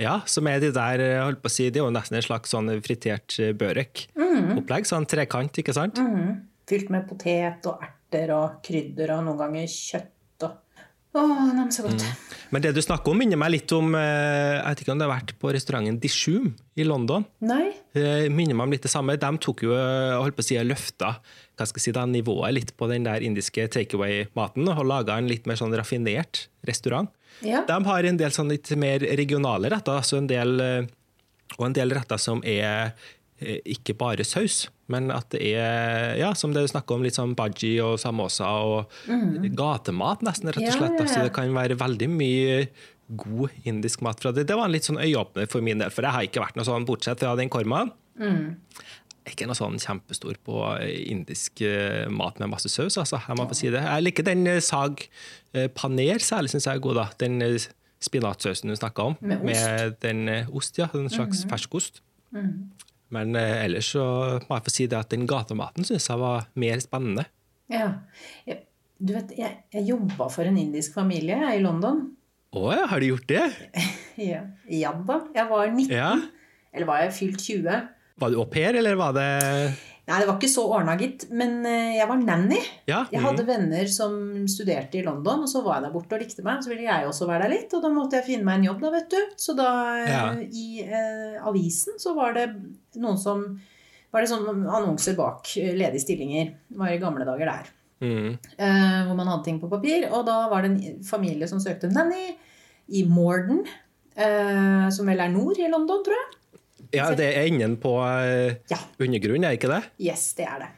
[0.00, 2.50] Ja, som er de der, holdt på å si, det er jo nesten en slags
[2.54, 4.88] sånn fritert børek-opplegg.
[4.88, 6.00] Sånn trekant, ikke sant?
[6.68, 10.58] Fylt med potet og erter og krydder og noen ganger kjøtt og
[11.12, 12.00] Åh, nei, så godt.
[12.54, 15.04] Men det du snakker om, minner meg litt om eh, Jeg vet ikke om det
[15.04, 17.26] har vært på restauranten Dishoom i London.
[17.44, 17.66] Nei?
[18.32, 19.18] Minner meg om litt det samme.
[19.20, 21.10] De tok jo, eh, holdt på å si, løfta
[21.56, 25.28] hva skal jeg si da, nivået litt på den der indiske takeaway-maten og laga en
[25.30, 27.10] litt mer sånn raffinert restaurant.
[27.44, 27.64] Ja.
[27.68, 30.86] De har en del sånn litt mer regionale retter, altså en del, eh,
[31.58, 32.94] og en del retter som er
[33.42, 37.16] eh, ikke bare saus, men at det er, ja, som det du snakker om, litt
[37.16, 38.90] sånn bhaji og samosa og
[39.56, 40.78] gatemat, nesten, rett og Mm.
[40.78, 40.98] Slett.
[41.00, 41.12] ja, ja.
[41.14, 42.68] Så det kan være veldig mye
[43.16, 44.46] god indisk mat fra det.
[44.48, 46.64] Det var en litt sånn øyeåpner for min del, for jeg har ikke vært noe
[46.64, 47.90] sånn, bortsett fra den kormaen.
[48.20, 48.56] Mm.
[49.28, 53.20] Ikke noe sånn kjempestor på indisk eh, mat med masse saus, altså.
[53.22, 53.82] Jeg må få si det.
[53.84, 55.04] Jeg liker den eh, sag
[55.54, 57.04] eh, paner, særlig syns jeg er god, da.
[57.22, 57.68] Den eh,
[58.02, 59.18] spinatsausen du snakka om.
[59.20, 59.46] Med ost.
[59.52, 60.88] Med den eh, ost, ja.
[60.98, 62.02] En slags ferskost.
[63.12, 64.04] Men eh, ellers så
[64.48, 67.28] må jeg få si det at den gatematen syns jeg var mer spennende.
[67.72, 67.92] Ja.
[68.48, 68.64] Jeg,
[68.98, 72.04] du vet, jeg, jeg jobba for en indisk familie jeg, i London.
[72.52, 73.46] Å ja, har du gjort det?
[74.20, 74.42] Ja.
[74.68, 75.22] ja da.
[75.32, 75.88] Jeg var 19.
[75.88, 76.10] Ja.
[76.76, 77.86] Eller var jeg fylt 20?
[78.22, 79.26] Var du au pair, eller var det
[80.02, 81.28] Nei, det var ikke så ordna, gitt.
[81.30, 82.58] Men eh, jeg var nanny.
[82.90, 83.04] Ja.
[83.12, 84.16] Jeg hadde venner som
[84.50, 86.58] studerte i London, og så var jeg der borte og likte meg.
[86.64, 88.80] Så ville jeg også være der litt, og da måtte jeg finne meg en jobb,
[88.82, 89.20] da, vet du.
[89.38, 89.68] Så da
[90.00, 90.24] eh, Ja.
[90.42, 92.48] i eh, avisen så var det
[92.98, 93.46] noen som
[94.12, 96.50] Var det sånn annonser bak eh, ledige stillinger.
[96.68, 97.70] Det var i gamle dager der.
[98.02, 98.34] Mm.
[98.58, 100.08] eh, hvor man hadde ting på papir.
[100.10, 102.34] Og da var det en familie som søkte nanny
[102.90, 103.62] i Morden,
[104.18, 106.38] eh, som vel er nord i London, tror jeg.
[106.92, 108.78] Ja, det er enden på eh, Ja.
[109.00, 109.82] undergrunnen, er ikke det?
[110.00, 110.70] Yes, det er det.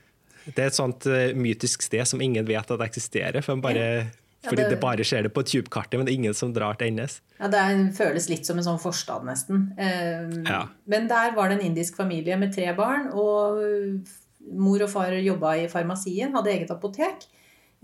[0.55, 3.43] Det er et sånt eh, mytisk sted som ingen vet at eksisterer.
[3.43, 4.11] For bare,
[4.45, 6.77] Ja, fordi det- det bare skjer det på tubekartet, men det er ingen som drar
[6.77, 7.21] til endes.
[7.41, 9.73] Ja, Det føles litt som en sånn forstad, nesten.
[9.79, 10.67] Eh, Ja.
[10.87, 14.05] Men der var det en indisk familie med tre barn, og
[14.53, 17.25] mor og far jobba i farmasien, hadde eget apotek.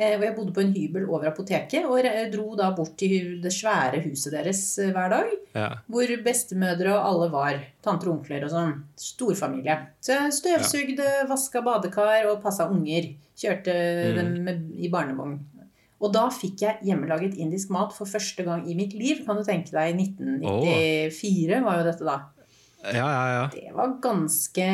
[0.00, 3.52] Eh, Og jeg bodde på en hybel over apoteket, og dro da bort til det
[3.52, 5.34] svære huset deres eh, hver dag.
[5.54, 5.66] Ja.
[5.92, 7.58] Hvor bestemødre og alle var.
[7.84, 8.72] Tanter og onkler og sånn.
[8.96, 9.76] Storfamilie.
[10.00, 13.10] Så jeg støvsugde, vaska badekar og passa unger.
[13.40, 13.74] Kjørte
[14.16, 15.38] dem med, i barnevogn.
[16.00, 19.20] Og da fikk jeg hjemmelaget indisk mat for første gang i mitt liv.
[19.26, 22.14] Kan du tenke deg, i 1994 var jo dette da.
[22.88, 23.42] ja, ja, ja.
[23.52, 24.66] Det var ganske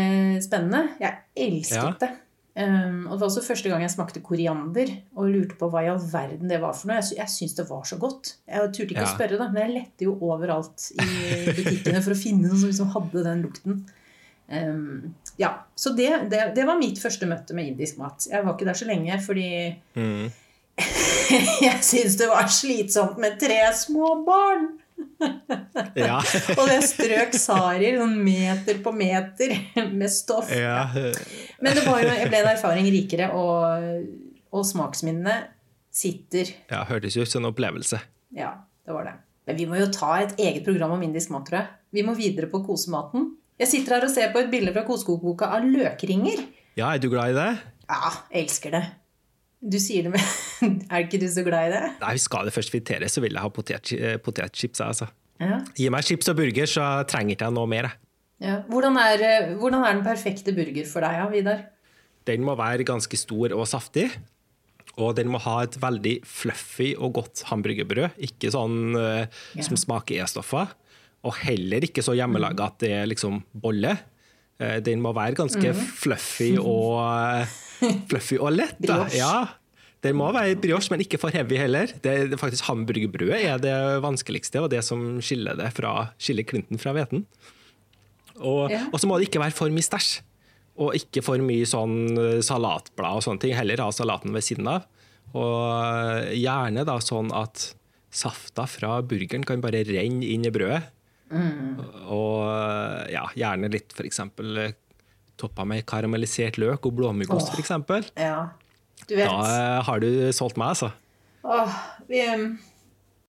[0.47, 0.85] spennende.
[1.03, 1.91] Jeg elsket Ja.
[1.99, 2.13] det.
[2.57, 4.89] Um, og det var også første gang jeg smakte koriander
[5.21, 7.03] og lurte på hva i all verden det var for noe.
[7.03, 8.31] Jeg, jeg syntes det var så godt.
[8.49, 9.11] Jeg turte ikke Ja.
[9.11, 11.09] å spørre, da, men jeg lette jo overalt i
[11.53, 13.77] butikkene for å finne noen som liksom hadde den lukten.
[14.49, 18.25] Um, ja, Så det, det, det var mitt første møte med indisk mat.
[18.31, 19.49] Jeg var ikke der så lenge fordi
[19.99, 20.31] Mm.
[21.67, 24.67] jeg syntes det var slitsomt med tre små barn.
[25.97, 26.21] Ja.
[26.59, 29.55] Og det strøk sarier sånn meter på meter
[29.93, 30.51] med stoff.
[30.53, 30.87] ja.
[31.63, 34.09] Men det var jo, jeg ble en erfaring rikere, og,
[34.53, 35.39] og smaksminnene
[35.97, 36.53] sitter.
[36.73, 38.01] ja hørtes ut som en opplevelse.
[38.37, 38.53] Ja,
[38.85, 39.17] det var det.
[39.47, 41.73] Men vi må jo ta et eget program om indisk mat, tror jeg.
[41.97, 43.31] Vi må videre på kosematen.
[43.57, 46.43] Jeg sitter her og ser på et bilde fra kosekokboka av løkringer.
[46.77, 47.51] Ja, er du glad i det?
[47.87, 48.83] Ja, jeg elsker det.
[49.67, 51.85] Du sier det men Er ikke du så glad i det?
[52.03, 53.93] Nei, Skal det først friteres, så vil jeg ha potet,
[54.25, 54.81] potetchips.
[54.85, 55.09] Altså.
[55.43, 55.59] Ja.
[55.77, 57.91] Gi meg chips og burger, så trenger ikke jeg noe mer.
[58.43, 58.61] ja.
[58.71, 61.67] Hvordan, er, eh, hvordan er den perfekte burger for deg, ja, Vidar?
[62.27, 64.09] Den må være ganske stor og saftig.
[64.97, 68.17] Og den må ha et veldig fluffy og godt hamburgerbrød.
[68.31, 69.27] Ikke sånn eh,
[69.59, 69.63] Ja.
[69.67, 70.73] som smaker E-stoffer.
[71.27, 73.97] Og heller ikke så hjemmelaga at det er liksom bolle.
[74.57, 75.81] Uh, den må være ganske mm.
[76.01, 77.03] fluffy og,
[77.43, 77.51] eh,
[78.11, 78.79] fluffy og lett.
[78.87, 79.03] Da.
[79.15, 79.33] Ja,
[80.05, 81.91] det må være brioche, men ikke for heavy heller.
[82.05, 86.79] Det, er faktisk Hamburgerbrødet er det vanskeligste, og det som skiller det fra, skiller klinten
[86.83, 87.25] fra hveten.
[88.37, 88.85] Og, Ja.
[88.93, 90.21] og så må det ikke være for mye stæsj.
[90.77, 93.55] Og ikke for mye sånn eh, salatblad og sånne ting.
[93.57, 94.85] Heller ha salaten ved siden av.
[95.33, 97.71] Og gjerne da sånn at
[98.13, 100.85] safta fra burgeren kan bare renne inn i brødet.
[102.13, 102.45] Og
[103.11, 104.21] ja, gjerne litt f.eks.
[105.41, 107.75] toppa med karamellisert løk og blåmuggost, f.eks.
[108.17, 108.49] Ja.
[109.07, 110.91] Da eh, har du solgt meg, altså.
[111.47, 112.47] Åh, vi, um,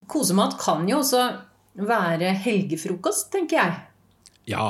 [0.09, 1.25] kosemat kan jo også
[1.79, 3.75] være helgefrokost, tenker jeg.
[4.55, 4.69] Ja.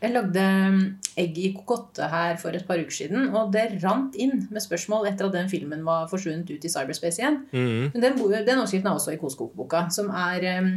[0.00, 0.78] Jeg lagde um,
[1.20, 5.10] egg i kokotte her for et par uker siden, og det rant inn med spørsmål
[5.10, 7.42] etter at den filmen var forsvunnet ut i cyberspace igjen.
[7.52, 7.90] Mm.
[7.94, 10.72] Men den, den oppskriften er også i kosekokeboka, som er um,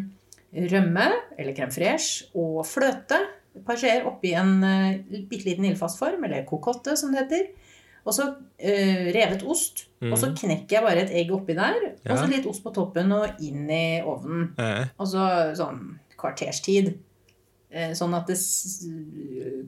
[0.73, 1.07] rømme,
[1.39, 3.19] eller crème fraîche, og fløte.
[3.53, 4.95] Skjeer oppi en uh,
[5.29, 7.47] bitte liten ildfast form, eller kokotte som det heter.
[8.03, 8.25] Og så
[8.59, 9.85] eh, revet ost.
[10.03, 11.93] Og så knekker jeg bare et egg oppi der.
[12.03, 14.49] Og så litt ost på toppen og inn i ovnen.
[14.59, 15.23] Eh, Og så
[15.55, 16.89] sånn kvarterstid.
[17.71, 18.35] Eh, Sånn at det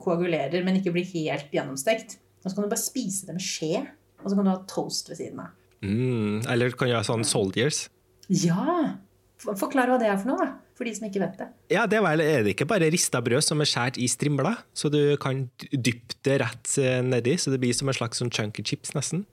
[0.04, 2.18] koagulerer, men ikke blir helt gjennomstekt.
[2.44, 3.80] Og så kan du bare spise det med skje.
[4.22, 5.56] Og så kan du ha toast ved siden av.
[5.80, 7.86] mm, eller kan du ha sånn soldiers?
[8.28, 8.96] Ja!
[9.38, 10.52] Forklar hva det er for noe, da.
[10.76, 11.46] For de som ikke vet det.
[11.72, 14.58] Ja, det er, vel, er det ikke bare rista brød som er skåret i strimler,
[14.76, 18.32] så du kan dyppe det rett eh, nedi, så det blir som en slags sånn
[18.34, 19.24] chunky chips, nesten.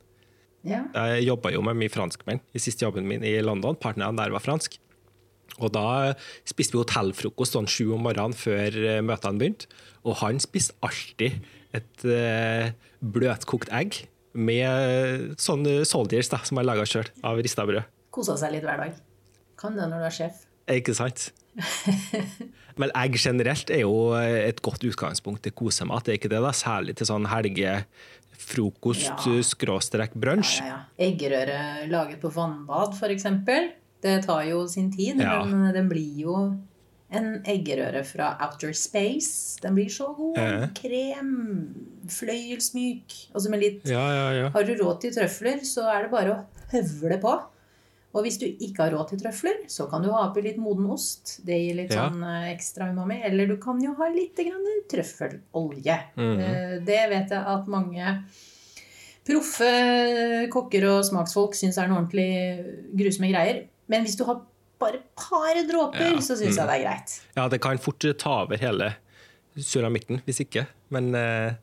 [0.64, 0.86] Ja.
[0.96, 3.76] Jeg jobba jo med mye franskmenn i siste jobben min i London.
[3.76, 4.78] Partneren der var fransk.
[5.60, 6.14] Og da
[6.48, 9.68] spiste vi hotellfrokost sånn sju om morgenen før eh, møtene begynte.
[10.08, 11.44] Og han spiste alltid
[11.76, 12.72] et eh,
[13.04, 17.84] bløtkokt egg med sånne soldiers da, som han laga sjøl, av rista brød.
[18.16, 18.98] Kosa seg litt hver dag.
[19.60, 20.48] Kan det når du er sjef.
[20.72, 21.32] Ikke sant?
[22.80, 26.40] Men egg generelt er jo et godt utgangspunkt til kosemat, er ikke det?
[26.42, 26.50] da?
[26.56, 29.42] Særlig til sånn helgefrokost, Ja.
[29.46, 30.60] skråstrek brunsj.
[30.62, 31.08] Ja, ja, ja.
[31.12, 31.60] Eggerøre
[31.92, 33.28] laget på vannbad, f.eks.
[34.04, 35.44] Det tar jo sin tid, Ja.
[35.46, 36.58] men den blir jo
[37.14, 39.60] en eggerøre fra outer space.
[39.62, 40.36] Den blir så god.
[40.38, 40.68] Ja.
[40.74, 41.30] Krem.
[42.10, 43.14] Fløyelsmyk.
[43.36, 44.50] Altså med litt Ja, ja, ja.
[44.50, 47.36] Har du råd til trøfler, så er det bare å høvle på.
[48.14, 50.86] Og hvis du ikke har råd til trøfler, så kan du ha oppi litt moden
[50.94, 51.40] ost.
[51.46, 52.10] Det gir litt Ja.
[52.10, 53.22] sånn eh, ekstra umami.
[53.26, 55.98] Eller du kan jo ha litt grann trøffelolje.
[56.16, 56.86] Mm -hmm.
[56.86, 58.24] Det vet jeg at mange
[59.26, 62.66] proffe kokker og smaksfolk syns er noen ordentlig
[63.00, 63.64] grusomme greier.
[63.88, 64.42] Men hvis du har
[64.80, 66.20] bare et par dråper, Ja.
[66.20, 67.22] så syns jeg det er greit.
[67.36, 68.96] Ja, det kan fort ta over hele
[69.58, 70.68] suramitten hvis ikke.
[70.90, 71.58] Men det,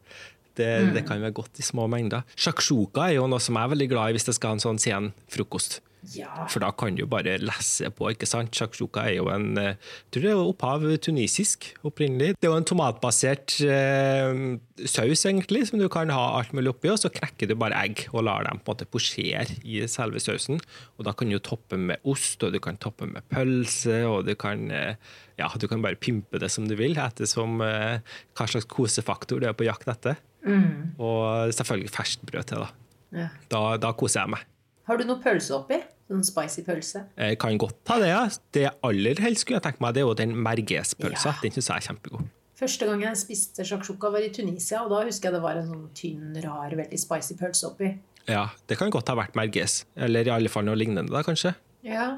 [0.56, 2.22] det, det kan være godt i små mengder.
[2.36, 4.58] Shakshuka er jo noe som jeg er veldig glad i hvis jeg skal ha en
[4.66, 5.80] sånn sen frokost.
[6.14, 6.46] Ja.
[6.48, 8.54] For da kan du jo bare lese på, ikke sant?
[8.56, 12.34] Shakshuka er jo en eh, Jeg tror det er opphav tunisisk opprinnelig.
[12.38, 14.42] Det er jo en tomatbasert eh,
[14.88, 18.06] saus, egentlig, som du kan ha alt mulig oppi, og så knekker du bare egg
[18.14, 20.60] og lar dem på en måte posjere i selve sausen.
[20.98, 24.34] Og da kan du toppe med ost, og du kan toppe med pølse, og du
[24.40, 24.94] kan eh,
[25.40, 28.00] ja, du kan bare pimpe det som du vil, ettersom eh,
[28.36, 30.20] hva slags kosefaktor du er på jakt etter.
[30.46, 30.96] Mm.
[31.00, 32.70] Og selvfølgelig ferskt brød til, da.
[33.16, 33.28] ja.
[33.52, 34.46] Da, da koser jeg meg.
[34.88, 35.76] Har du noe pølse oppi?
[36.11, 37.05] Sånn spicy pølse?
[37.20, 38.09] Jeg kan godt ta det.
[38.11, 38.25] ja.
[38.51, 41.37] Det aller helst skulle jeg tenke meg, det er jo den mergespølsa.
[41.37, 41.42] Ja.
[41.44, 42.25] Den syns jeg er kjempegod.
[42.61, 45.68] Første gang jeg spiste shakshuka, var i Tunisia, og da husker jeg det var en
[45.70, 47.92] sånn tynn, rar, veldig spicy pølse oppi.
[48.29, 51.55] Ja, Det kan godt ha vært merges, eller i alle fall noe lignende, da, kanskje.
[51.87, 52.11] Ja.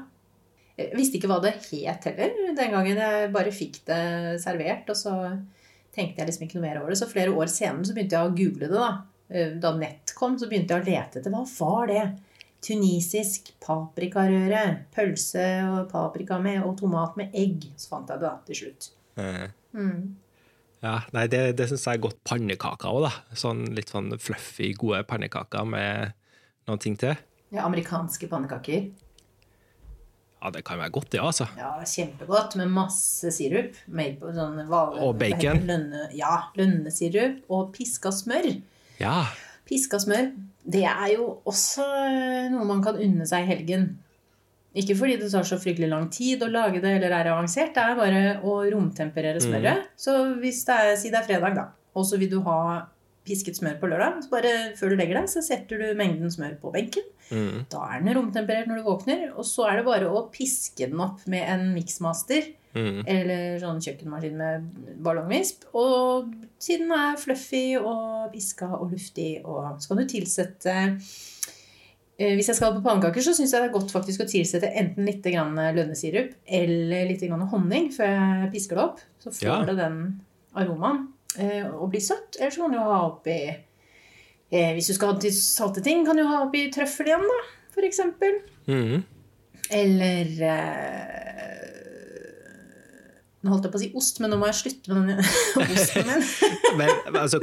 [0.75, 2.97] Jeg visste ikke hva det het heller den gangen.
[2.97, 5.13] Jeg bare fikk det servert, og så
[5.93, 6.97] tenkte jeg liksom ikke noe mer over det.
[6.99, 8.73] Så flere år senere så begynte jeg å google det.
[8.81, 8.91] Da
[9.33, 12.03] Eh, Da nett kom, så begynte jeg å lete etter hva var det
[12.63, 14.63] Tunisisk paprikarøre.
[14.95, 17.65] Pølse og paprika med, og tomat med egg.
[17.77, 18.89] Så fant jeg det da, til slutt.
[19.19, 19.47] Mm.
[19.73, 20.03] Mm.
[20.83, 23.13] Ja, nei, Det, det syns jeg er godt pannekaker òg, da.
[23.39, 26.11] Sånn litt sånn fluffy, gode pannekaker med
[26.67, 27.15] noen ting til.
[27.53, 28.89] Ja, amerikanske pannekaker.
[30.43, 31.45] Ja, det kan være godt, det, ja, altså.
[31.55, 33.77] Ja, kjempegodt med masse sirup.
[33.87, 35.61] Made på sånn val- Og bacon.
[35.69, 38.49] Lønne, ja, lønnesirup og piska smør.
[38.99, 39.21] Ja.
[39.69, 43.89] Piska smør, det er jo også eh, noe man kan unne seg i helgen.
[44.73, 47.83] Ikke fordi det tar så fryktelig lang tid å lage det eller er avansert, det
[47.83, 49.91] er bare å romtemperere smøret.
[49.99, 52.57] Så hvis det er, si det er fredag, da, og så vil du ha
[53.23, 56.57] pisket smør på lørdag, så bare før du legger deg, så setter du mengden smør
[56.59, 57.05] på benken.
[57.29, 57.63] Mm.
[57.71, 60.99] Da er den romtemperert når du våkner, og så er det bare å piske den
[61.03, 63.03] opp med en miksmaster Mm.
[63.05, 64.63] eller sånn kjøkkenmaskin med
[65.05, 65.67] ballongvisp.
[65.77, 70.73] Og siden den er fluffy og piska og luftig, og så kan du tilsette
[72.17, 74.71] eh, Hvis jeg skal på pannekaker, så syns jeg det er godt faktisk å tilsette
[74.73, 78.99] enten litt lønnesirup eller litt grann honning før jeg pisker det opp.
[79.19, 79.63] Så får Ja.
[79.65, 80.21] det den
[80.55, 81.07] aromaen
[81.37, 82.37] eh, og blir søtt.
[82.39, 83.37] Eller så kan du ha oppi
[84.51, 87.41] eh, Hvis du skal ha til salte ting, kan du ha oppi trøffel igjen, da,
[87.89, 88.41] eksempel.
[88.67, 89.03] Mm.
[89.73, 91.32] Eller
[93.43, 95.19] Nå holdt jeg på å si ost, men nå må jeg slutte med den
[95.75, 96.21] osten min.
[96.79, 97.41] Men altså,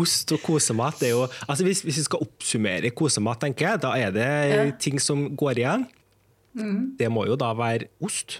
[0.00, 3.90] ost og kosemat er jo altså hvis, hvis vi skal oppsummere kosemat, tenker jeg, da
[4.00, 4.62] er det Ja.
[4.64, 4.72] Mm.
[4.80, 5.84] ting som går igjen.
[6.96, 8.38] Det må jo da være ost,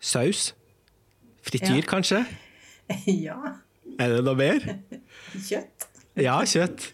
[0.00, 0.54] saus,
[1.44, 1.88] frityr Ja.
[1.90, 2.22] kanskje.
[3.28, 3.36] ja.
[4.00, 4.64] Er det noe mer?
[5.36, 5.88] Kjøtt.
[6.16, 6.88] Ja, kjøtt.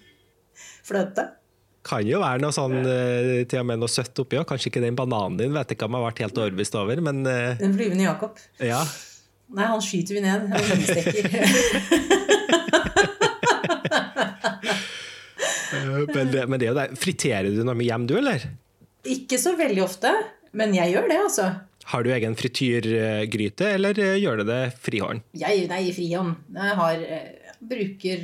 [0.85, 1.29] Fløte.
[1.85, 4.47] Kan jo være noe sånn eh, til og med noe søtt oppi òg.
[4.49, 7.21] Kanskje ikke den bananen din, vet ikke om jeg har vært helt overbevist over, men
[7.29, 8.41] eh, Den flyvende Jakob.
[8.65, 8.81] ja.
[9.55, 10.49] Nei, han skyter vi ned.
[10.49, 10.59] Han.
[15.75, 16.85] Eh, Men det, men det er jo det.
[17.03, 18.45] Friterer du noe med hjem, du, eller?
[19.11, 20.11] Ikke så veldig ofte,
[20.57, 21.47] men jeg gjør det, altså.
[21.91, 25.25] Har du egen frityrgryte, eller gjør du det frihånd?
[25.37, 26.37] Jeg, nei, i frihånd.
[26.55, 27.03] Jeg har
[27.65, 28.23] bruker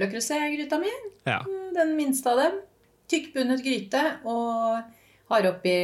[0.00, 0.90] Le Creuset-gryta mi.
[1.28, 1.40] Ja.
[1.76, 2.56] Den minste av dem.
[3.08, 4.82] Tykkbundet gryte og
[5.30, 5.74] har oppi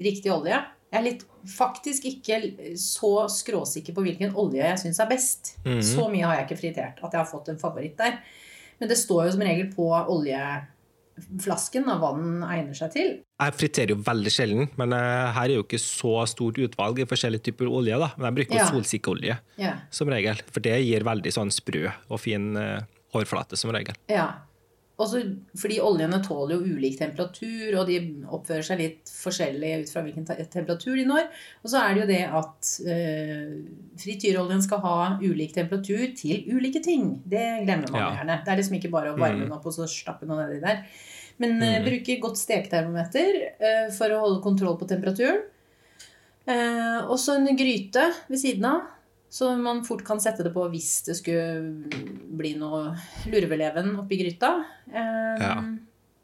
[0.00, 0.58] riktig olje.
[0.90, 2.36] Jeg er litt, faktisk ikke
[2.76, 5.54] så skråsikker på hvilken olje jeg syns er best.
[5.64, 5.80] Mhm.
[5.86, 8.18] Så mye har jeg ikke fritert at jeg har fått en favoritt der.
[8.80, 9.86] Men det står jo som regel på
[11.16, 13.10] oljeflasken av hva den egner seg til.
[13.40, 17.08] Jeg friterer jo veldig sjelden, men eh, her er jo ikke så stort utvalg i
[17.08, 17.98] forskjellige typer olje.
[18.00, 18.10] da.
[18.16, 18.70] Men jeg bruker jo Ja.
[18.72, 19.74] solsikkeolje Ja.
[19.90, 22.80] som regel, for det gir veldig sånn sprø og fin eh,
[23.14, 23.94] hårflate som regel.
[24.08, 24.32] ja.
[25.00, 25.20] Også
[25.56, 27.96] fordi oljene tåler jo ulik temperatur, og de
[28.28, 31.28] oppfører seg litt forskjellig ut fra hvilken temperatur de når.
[31.64, 33.54] Og så er det jo det at øh,
[34.02, 37.14] frityroljen skal ha ulik temperatur til ulike ting.
[37.24, 38.10] Det glemmer man Ja.
[38.18, 38.36] gjerne.
[38.44, 39.46] Det er liksom ikke bare å varme Mm.
[39.48, 40.84] den opp og så stappe den nedi der.
[41.40, 41.64] Men mm.
[41.64, 41.84] Mm.
[41.88, 45.40] bruker godt steketermometer eh, for å holde kontroll på temperaturen.
[46.50, 48.80] Og også en gryte ved siden av,
[49.30, 52.00] så man fort kan sette det på hvis det skulle
[52.40, 52.96] bli noe
[53.30, 54.56] lurveleven oppi gryta.
[54.90, 55.54] Um, Ja.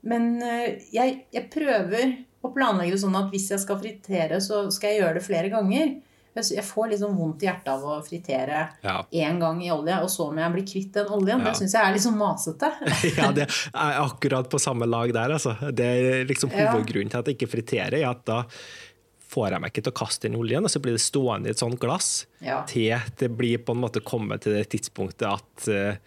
[0.07, 2.13] Men eh, jeg, jeg prøver
[2.47, 5.49] å planlegge det sånn at hvis jeg skal fritere, så skal jeg gjøre det flere
[5.51, 5.97] ganger.
[6.37, 8.99] Jeg får litt sånn vondt i hjertet av å fritere Ja.
[9.11, 11.41] én gang i olje, og så må jeg bli kvitt den oljen.
[11.41, 11.49] Ja.
[11.49, 12.71] Det syns jeg er litt sånn masete.
[13.19, 15.57] ja, det er akkurat på samme lag der, altså.
[15.73, 18.43] Det er liksom hovedgrunnen til at jeg ikke friterer, er at da
[19.33, 21.55] får jeg meg ikke til å kaste den oljen, og så blir det stående i
[21.55, 22.61] et sånt glass Ja.
[22.69, 25.99] til det blir på en måte kommet til det tidspunktet at uh,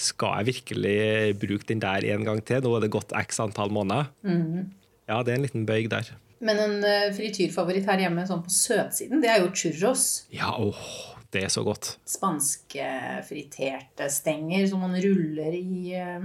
[0.00, 2.62] skal jeg virkelig bruke den der en gang til?
[2.64, 4.08] Nå er det gått x antall måneder.
[4.24, 4.70] Mm.
[5.10, 6.12] Ja, det er en liten bøyg der.
[6.40, 10.06] Men en uh, frityrfavoritt her hjemme sånn på søtsiden, det er jo churros.
[10.32, 11.98] Ja, åh, det er så godt.
[12.08, 12.86] Spanske
[13.28, 16.24] friterte stenger som man ruller i eh,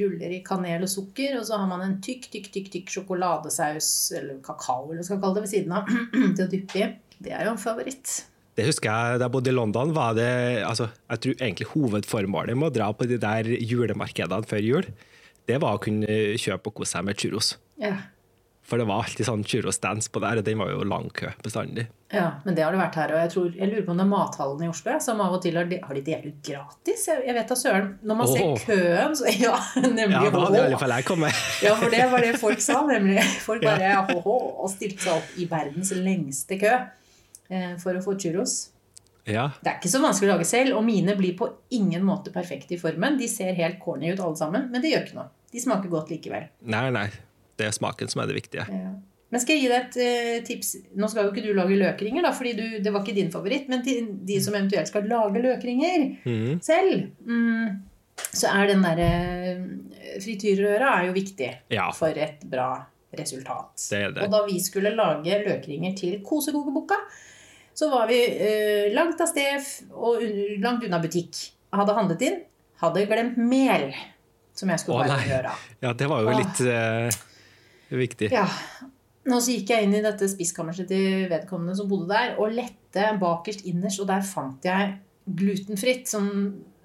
[0.00, 3.88] Ruller i kanel og sukker, og så har man en tykk, tykk, tykk, tykk sjokoladesaus,
[4.18, 5.90] eller kakao, eller hva skal kalle det, ved siden av,
[6.36, 6.88] til å dyppe i.
[7.24, 8.14] Det er jo en favoritt.
[8.54, 9.94] Det husker jeg da jeg bodde i London.
[9.94, 14.62] var det, altså, Jeg tror egentlig hovedformålet med å dra på de der julemarkedene før
[14.62, 14.90] jul,
[15.48, 17.54] det var å kunne kjøpe og kose seg med churros.
[17.82, 17.96] Ja.
[18.64, 21.84] For det var alltid sånn churros-stands på der, og den var jo lang kø bestandig.
[22.14, 23.12] ja, men det har det vært her.
[23.12, 25.42] Og jeg, tror, jeg lurer på om det er mathallen i Oslo som av og
[25.44, 27.02] til har de, har de delt ut gratis.
[27.10, 27.90] Jeg, jeg vet da søren.
[28.00, 28.38] Når man oh.
[28.38, 30.16] ser køen, så Ja, nemlig.
[30.16, 31.42] Ja, da hadde i alle fall jeg kommet.
[31.66, 33.18] Ja, for det var det folk sa, nemlig.
[33.44, 38.16] Folk bare ho-ho, og stilte seg opp i verdens lengste kø eh, for å få
[38.16, 38.56] churros.
[39.28, 42.32] Ja, Det er ikke så vanskelig å lage selv, og mine blir på ingen måte
[42.32, 43.16] perfekte i formen.
[43.20, 45.30] De ser helt corny ut alle sammen, men det gjør ikke noe.
[45.52, 46.48] De smaker godt likevel.
[46.68, 47.06] Nei, nei.
[47.58, 48.66] Det er smaken som er det viktige.
[48.68, 48.94] Ja.
[49.34, 50.68] Men skal jeg gi deg et eh, tips?
[50.94, 53.66] Nå skal jo ikke du lage løkringer, da, fordi du, det var ikke din favoritt.
[53.72, 56.60] Men til de som eventuelt skal lage løkringer mm.
[56.62, 57.72] selv, mm,
[58.30, 59.10] så er den derre
[60.22, 62.68] Frityrrøra er jo viktig Ja, for et bra
[63.18, 63.74] resultat.
[63.90, 64.22] det det.
[64.22, 67.00] Og da vi skulle lage løkringer til Kosekokeboka,
[67.74, 70.22] så var vi eh, langt av sted og
[70.62, 71.42] langt unna butikk.
[71.74, 72.42] Hadde handlet inn,
[72.78, 73.90] hadde glemt mel
[74.54, 75.54] som jeg skulle bare røra.
[75.82, 76.38] Ja, det var jo Åh.
[76.38, 77.22] litt eh,
[77.90, 78.30] viktig.
[78.32, 78.46] Ja.
[79.24, 83.08] Nå så gikk jeg inn i dette spiskammerset til vedkommende som bodde der, og lette
[83.20, 86.30] bakerst innerst, og der fant jeg glutenfritt, sånn,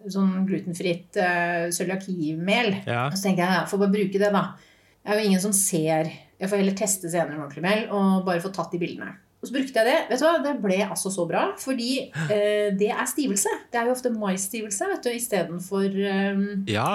[0.07, 2.69] sånn glutenfritt uh, cøliakimel.
[2.88, 3.09] Ja.
[3.09, 4.43] Og så tenker jeg, jeg får bare bruke det, da.
[5.03, 6.12] Jeg er jo ingen som ser.
[6.39, 9.12] Jeg får heller teste senere ordentlig mel, og bare få tatt de bildene.
[9.39, 9.97] Og så brukte jeg det.
[10.07, 10.31] Vet du hva?
[10.43, 13.51] Det ble altså så bra, fordi uh, det er stivelse.
[13.71, 16.89] Det er jo ofte maisstivelse vet du, istedenfor um, ja.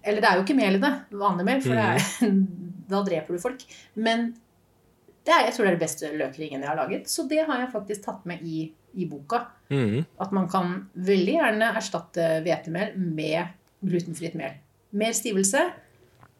[0.00, 2.74] Eller det er jo ikke mel i det, vanlig mel, for det er, Mm.
[2.88, 3.64] Da dreper du folk.
[3.94, 4.30] Men
[5.28, 7.60] det er, jeg tror det er det beste løkringen jeg har laget, så det har
[7.60, 9.42] jeg faktisk tatt med i, i boka.
[9.68, 10.06] Mm.
[10.24, 13.52] At man kan veldig gjerne erstatte hvetemel med
[13.84, 14.56] glutenfritt mel.
[14.96, 15.66] Mer stivelse,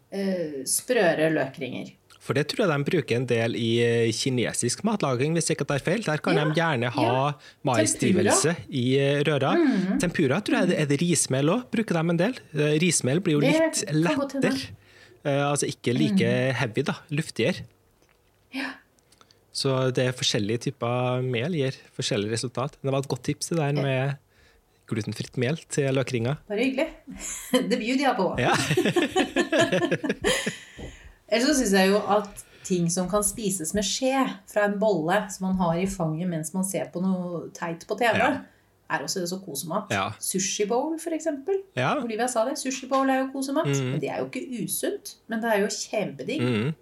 [0.09, 1.93] eh, sprøere løkringer.
[2.19, 5.69] For det tror jeg de bruker en del i eh, kinesisk matlaging, hvis jeg ikke
[5.69, 6.01] tar feil.
[6.03, 7.29] Der kan Ja, de gjerne ha ja.
[7.69, 9.53] maisstivelse i eh, røra.
[9.55, 9.95] Mm.
[10.03, 12.35] Tempura tror jeg det er det rismel òg, bruker de en del.
[12.57, 14.51] Eh, Rismel blir jo litt lettere.
[15.29, 16.97] Eh, Altså ikke like heavy, da.
[17.13, 17.65] Luftigere.
[18.55, 18.71] Ja.
[19.53, 22.77] Så det er forskjellige typer mel gir forskjellige resultat.
[22.81, 24.17] Det var et godt tips det der med
[24.89, 26.39] glutenfritt mel til løkringer.
[26.49, 26.87] Bare hyggelig.
[27.69, 28.29] Det bjuder jeg på.
[28.41, 28.53] Ja.
[31.29, 35.19] Ellers så syns jeg jo at ting som kan spises med skje fra en bolle
[35.33, 38.31] som man har i fanget mens man ser på noe teit på TV, Ja.
[38.89, 39.91] Er også det så kosemat.
[39.93, 40.09] Ja.
[40.23, 41.61] Sushibowl, for eksempel.
[41.77, 41.95] ja.
[42.01, 42.57] Olivia sa det.
[42.61, 43.69] Sushibowl er jo kosemat.
[43.69, 43.91] Mm.
[43.93, 45.15] Men det er jo ikke usunt.
[45.29, 46.41] Men det er jo kjempedigg.
[46.41, 46.73] Mm.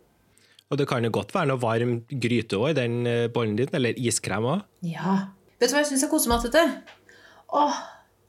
[0.67, 3.71] Og det kan jo godt være noe varm gryte òg i den eh, bollen din,
[3.75, 4.65] eller iskrem òg.
[4.87, 5.19] Ja.
[5.57, 6.63] Vet du hva jeg syns er kosematete?
[7.55, 7.77] Åh,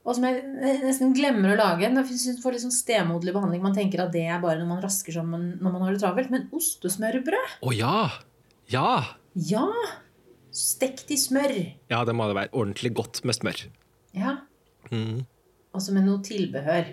[0.07, 0.41] og som jeg
[0.81, 1.89] nesten glemmer å lage.
[1.93, 2.05] Det
[2.41, 3.63] får litt sånn stemoderlig behandling.
[3.63, 6.31] Man tenker at det er bare når man rasker sammen når man har det travelt.
[6.33, 7.57] Men ostesmørbrød?
[7.67, 7.97] Å ja!
[8.71, 8.93] Ja!
[9.35, 9.67] Ja!
[10.59, 11.53] Stekt i smør.
[11.91, 13.67] Ja, det må det være ordentlig godt med smør.
[14.17, 14.39] Ja.
[14.89, 15.25] Mhm.
[15.73, 16.87] også med noe tilbehør.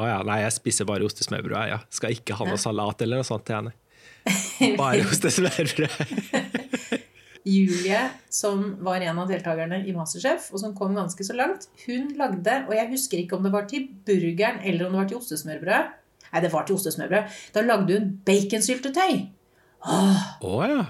[0.00, 1.56] Å ja, nei, jeg spiser bare ostesmørbrød.
[1.68, 1.80] Ja.
[1.92, 3.72] Skal ikke ha noe salat eller noe sånt til henne.
[4.80, 5.96] Bare ostesmørbrød.
[7.50, 8.00] Julie,
[8.32, 12.58] som var en av deltakerne i Masterchef, og som kom ganske så langt, hun lagde
[12.68, 15.92] Og jeg husker ikke om det var til burgeren eller om det var til ostesmørbrød.
[16.30, 17.36] Nei, det var til ostesmørbrød.
[17.56, 19.14] Da lagde hun baconsyltetøy.
[19.80, 20.84] Åh, oh, ja.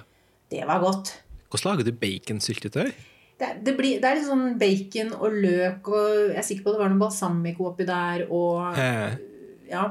[0.50, 1.14] det var godt.
[1.51, 2.92] Hvordan lager du baconsyltetøy?
[3.40, 6.72] Det, det, blir, det er litt sånn bacon og løk og Jeg er sikker på
[6.74, 9.16] det var noe balsamico oppi der og Eh,
[9.70, 9.84] Ja.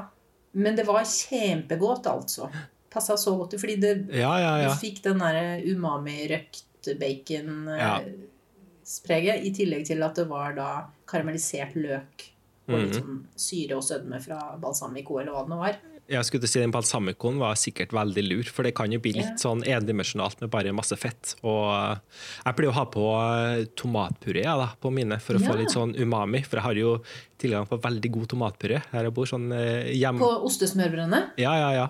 [0.52, 2.48] Men det var kjempegodt, altså.
[2.90, 4.68] Passa så godt, fordi det Ja, ja, ja.
[4.68, 10.70] Du fikk den derre umami-røkt bacon-spreget, i tillegg til at det var da
[11.10, 12.26] karamellisert løk
[12.70, 13.00] og litt Mhm.
[13.00, 15.76] sånn syre og sødme fra balsamico, eller hva det nå var.
[16.10, 18.98] Jeg skulle til å si Den balsamicoen var sikkert veldig lur, for det kan jo
[19.02, 21.36] bli litt sånn endimensjonalt med bare masse fett.
[21.46, 25.54] Og eh, jeg pleier å ha på eh, tomatpuré da, på mine for å få
[25.60, 26.96] litt sånn umami, for jeg har jo
[27.40, 29.30] tilgang på veldig god tomatpuré her jeg bor.
[29.30, 30.18] sånn eh, hjem...
[30.22, 31.22] På ostesmørbrødene.
[31.40, 31.88] Ja, ja, ja.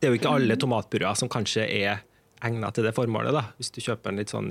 [0.00, 2.02] Det er jo ikke alle tomatpuréer som kanskje er
[2.42, 3.36] egnet til det formålet.
[3.36, 3.46] da.
[3.60, 4.50] Hvis du kjøper en litt sånn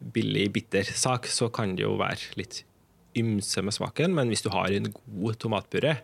[0.00, 2.64] billig, bitter sak, så kan det jo være litt
[3.16, 5.96] ymse med smaken, men hvis du har en god tomatpuré,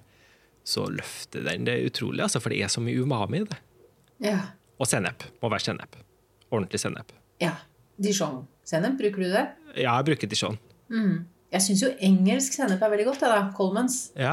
[0.64, 3.58] så løfter den det utrolig, altså, for det er så mye umami i det.
[4.22, 4.38] Ja.
[4.78, 5.24] Og sennep.
[5.42, 5.98] Må være sennep.
[6.52, 7.12] Ordentlig sennep.
[7.42, 7.56] ja.
[8.02, 9.42] Dijon-sennep, bruker du det?
[9.76, 10.56] Ja, jeg bruker dijon.
[10.90, 11.26] Mm.
[11.52, 13.20] Jeg syns jo engelsk sennep er veldig godt.
[13.20, 13.42] Det, da.
[13.54, 13.98] Colmans.
[14.18, 14.32] Ja.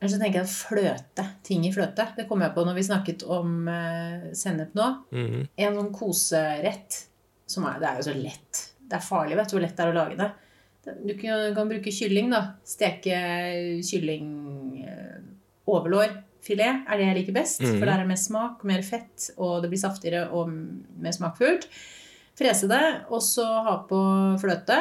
[0.00, 1.26] Eller så tenker jeg fløte.
[1.46, 2.08] Ting i fløte.
[2.16, 4.88] Det kom jeg på når vi snakket om uh, sennep nå.
[5.14, 5.44] mhm.
[5.60, 6.98] En sånn koserett
[7.46, 8.64] som er, Det er jo så lett.
[8.80, 10.30] Det er farlig, vet du, hvor lett det er å lage det.
[11.06, 12.42] Du kan, kan bruke kylling, da.
[12.66, 13.20] Steke
[13.86, 14.26] kylling
[15.66, 17.62] overlårfilet er det jeg liker best.
[17.64, 17.76] mm.
[17.76, 21.68] For der er det mer smak, mer fett, og det blir saftigere og mer smakfullt.
[22.36, 24.00] Frese det, og så ha på
[24.42, 24.76] fløte.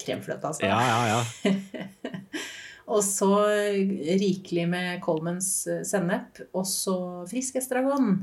[0.00, 0.64] Kremfløte, altså.
[0.66, 1.50] ja, ja, ja.
[2.90, 3.28] Og så
[4.18, 6.40] rikelig med Colmans eh, sennep.
[6.58, 6.96] Og så
[7.30, 8.16] frisk estragon.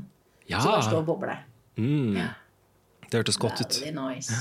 [0.44, 0.60] Ja.
[0.60, 1.38] Så bare stå og boble.
[1.80, 2.18] Mm.
[3.08, 3.78] Det hørtes godt ut.
[3.80, 3.94] Nice.
[3.96, 4.40] nice.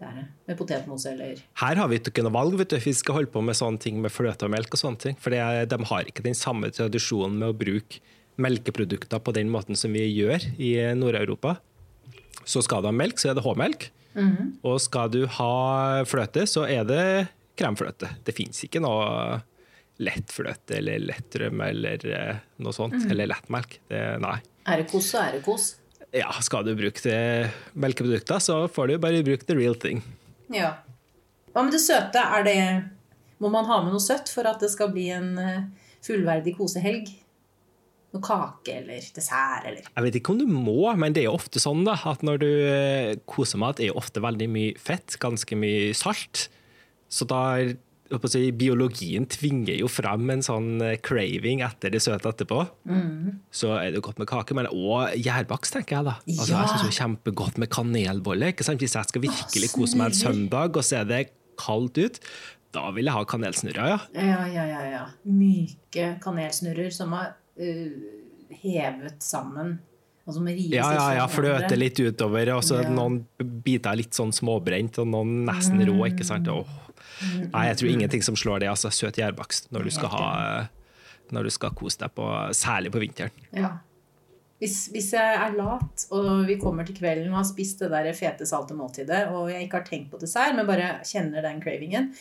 [0.00, 0.24] Det er det.
[0.48, 2.56] Med potetmos eller Her har vi ikke noe valg.
[2.58, 2.78] vet du.
[2.82, 4.74] Vi skal holde på med sånne ting med fløte og melk.
[4.74, 5.16] og sånne ting.
[5.22, 8.00] For de har ikke den samme tradisjonen med å bruke
[8.36, 11.58] melkeprodukter på den måten som vi gjør i Nord-Europa.
[12.44, 13.90] Så skal du ha melk, så er det H-melk.
[14.14, 14.58] Mhm.
[14.64, 18.10] Og skal du ha fløte, så er det kremfløte.
[18.24, 19.42] Det fins ikke noe
[20.02, 22.94] lettfløte eller lettrømme eller eh, noe sånt.
[22.98, 23.10] Mhm.
[23.14, 23.78] Eller lettmelk.
[23.88, 24.38] Det, nei.
[24.66, 25.76] Er det kos, så er det kos.
[26.14, 30.02] Ja, skal du bruke det melkeprodukter, så får du bare bruke the real thing.
[30.54, 30.76] Ja.
[31.50, 32.22] Hva med det søte?
[32.22, 32.58] Er det
[33.42, 35.64] Må man ha med noe søtt for at det skal bli en eh,
[36.06, 37.10] fullverdig kosehelg?
[38.14, 41.34] Noe kake eller dessert eller Jeg vet ikke om du må, men det er jo
[41.34, 45.18] ofte sånn da, at når du eh, koser mat, er jo ofte veldig mye fett,
[45.20, 46.46] ganske mye salt.
[47.10, 47.42] Så da
[48.30, 52.60] si, biologien tvinger jo frem en sånn eh, craving etter det søte etterpå.
[53.54, 56.16] Så er det godt med kake, men òg gjærbakst, tenker jeg da.
[56.26, 56.60] Altså, Ja.
[56.64, 58.52] Jeg syns det er kjempegodt med kanelbolle.
[58.52, 58.80] ikke sant?
[58.84, 61.22] Hvis jeg skal virkelig kose meg en søndag, og så er det
[61.58, 62.20] kaldt ut,
[62.74, 63.98] da vil jeg ha kanelsnurrer, ja.
[64.14, 64.84] Ja, ja, ja.
[64.90, 65.04] ja.
[65.24, 69.78] Myke kanelsnurrer som er uh, hevet sammen.
[70.26, 71.68] Og som rives Ja, ja, ja, litt fra hverandre.
[71.68, 72.88] fløte litt utover, og så Ja.
[72.88, 73.26] noen
[73.62, 76.48] biter litt sånn småbrent, og noen nesten rå, ikke sant?
[76.48, 76.64] Åh.
[77.22, 80.28] Nei, jeg tror ingenting som slår det, altså søt gjærbakst, når du skal ha
[81.32, 83.44] når du skal kose deg, på, særlig på vinteren.
[83.56, 83.76] Ja.
[84.62, 88.14] Hvis, hvis jeg er lat, og vi kommer til kvelden og har spist det der
[88.16, 92.12] fete, salte måltidet, og jeg ikke har tenkt på dessert, men bare kjenner den cravingen,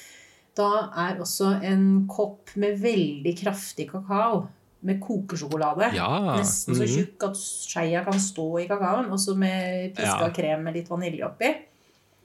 [0.58, 0.70] da
[1.08, 4.46] er også en kopp med veldig kraftig kakao,
[4.84, 6.92] med kokesjokolade, Ja, nesten så mhm.
[6.92, 10.34] tjukk at skeia kan stå i kakaoen, og så med piska Ja.
[10.36, 11.54] krem med litt vanilje oppi.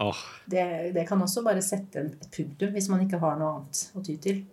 [0.00, 3.80] Åh, Det, det kan også bare sette et punktum, hvis man ikke har noe annet
[3.98, 4.44] å ty til.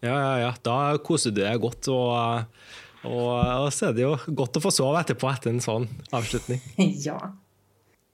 [0.00, 0.52] ja, ja, ja.
[0.64, 2.46] Da koser du deg godt, og,
[3.04, 3.28] og,
[3.66, 5.84] og så er det jo godt å få sove etterpå etter en sånn
[6.16, 6.62] avslutning.
[7.08, 7.18] ja.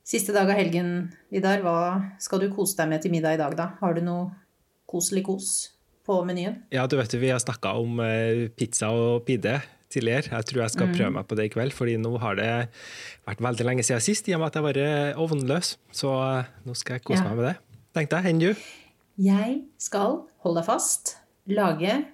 [0.06, 0.90] Siste dag av helgen,
[1.34, 1.78] Vidar, hva
[2.22, 3.72] skal du kose deg med til middag i dag, da?
[3.80, 4.28] Har du noe
[4.86, 5.48] koselig kos
[6.06, 6.60] på menyen?
[6.74, 9.56] Ja, du vet jo, vi har snakka om eh, pizza og pidde
[9.96, 10.30] tidligere.
[10.30, 12.50] Jeg tror jeg skal prøve meg på det i kveld, fordi nå har det
[13.26, 15.74] vært veldig lenge siden sist, i og med at jeg har vært ovnløs.
[15.96, 17.28] Så eh, nå skal jeg kose Ja.
[17.30, 17.56] meg med det.
[17.96, 18.34] Tenkte jeg.
[18.34, 18.66] Enn du?
[19.16, 21.16] Jeg skal, hold deg fast,
[21.48, 22.04] lage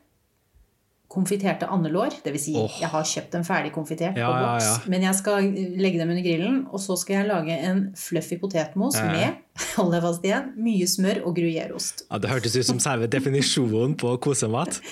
[1.13, 2.15] konfiterte andelår.
[2.25, 2.73] Det vil si, oh.
[2.81, 4.91] jeg har kjøpt dem ferdig konfitert Ja, på boks, ja.
[4.95, 5.45] men jeg skal
[5.83, 9.11] legge dem under grillen, og så skal jeg lage en fluffy potetmos Ja.
[9.13, 9.43] med,
[9.77, 12.07] hold deg fast igjen, mye smør og gruyèreost.
[12.09, 14.81] Ja, det hørtes ut som selve definisjonen på kosemat.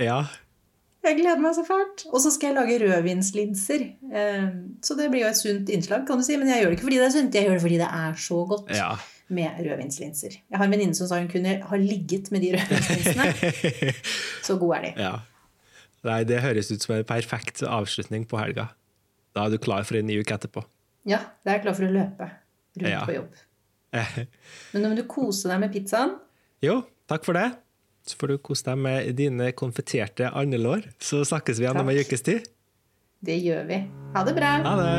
[0.00, 0.22] Ja!
[1.06, 2.04] Jeg gleder meg så fælt.
[2.12, 3.82] Og så skal jeg lage rødvinslinser.
[4.12, 4.46] Eh,
[4.82, 6.36] Så det blir jo et sunt innslag, kan du si.
[6.36, 8.14] Men jeg gjør det ikke fordi det er sunt, jeg gjør det fordi det er
[8.28, 8.70] så godt.
[8.74, 8.96] ja.
[9.28, 10.36] med rødvinslinser.
[10.50, 13.24] Jeg har en venninne som sa hun kunne ha ligget med de rødvinslinsene.
[14.46, 14.92] Så gode er de.
[15.02, 15.14] Ja.
[16.06, 18.68] Nei, det høres ut som en perfekt avslutning på helga.
[19.34, 20.62] Da er du klar for en ny uke etterpå.
[21.10, 22.28] Ja, da er jeg klar for å løpe
[22.78, 23.02] rundt Ja.
[23.08, 23.34] på jobb.
[24.72, 26.14] Men nå må du kose deg med pizzaen.
[26.62, 27.48] Jo, takk for det.
[28.06, 30.86] Så får du kose deg med dine konfetterte andelår.
[31.02, 32.46] Så snakkes vi igjen om ei ukes tid.
[33.26, 33.80] Det gjør vi.
[34.14, 34.50] Ha det bra.
[34.62, 34.94] Ha det!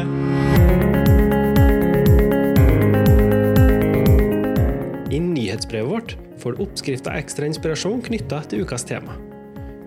[5.07, 9.15] I nyhetsbrevet vårt får du oppskrifter ekstra inspirasjon knytta til ukas tema.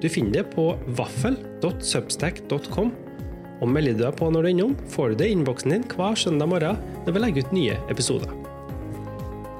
[0.00, 2.90] Du finner det på vaffel.substack.com,
[3.60, 5.84] og melder du deg på når du er innom, får du det i innboksen din
[5.92, 8.39] hver søndag morgen når vi legger ut nye episoder.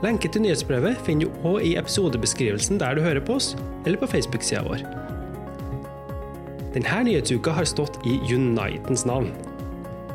[0.01, 3.53] Lenke til nyhetsbrevet finner du òg i episodebeskrivelsen der du hører på oss,
[3.85, 4.85] eller på Facebook-sida vår.
[6.73, 9.29] Denne nyhetsuka har stått i Unitens navn.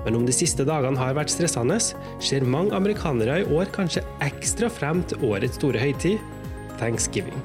[0.05, 1.77] Men om de siste dagene har vært stressende,
[2.23, 6.17] ser mange amerikanere i år kanskje ekstra frem til årets store høytid,
[6.79, 7.37] thanksgiving.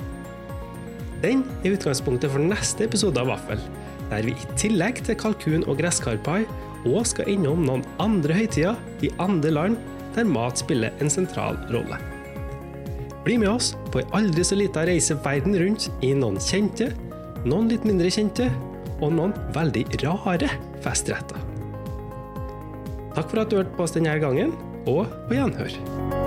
[1.21, 3.61] Den er utgangspunktet for neste episode av Vaffel,
[4.09, 6.47] der vi i tillegg til kalkun og gresskarpai
[6.89, 9.77] òg skal innom noen andre høytider i andre land
[10.17, 12.01] der mat spiller en sentral rolle.
[13.25, 16.89] Bli med oss på ei aldri så lita reise verden rundt i noen kjente,
[17.45, 18.49] noen litt mindre kjente
[19.01, 20.49] og noen veldig rare
[20.85, 21.41] festretter.
[23.17, 24.55] Takk for at du hørte på oss denne gangen,
[24.89, 26.20] og på gjenhør.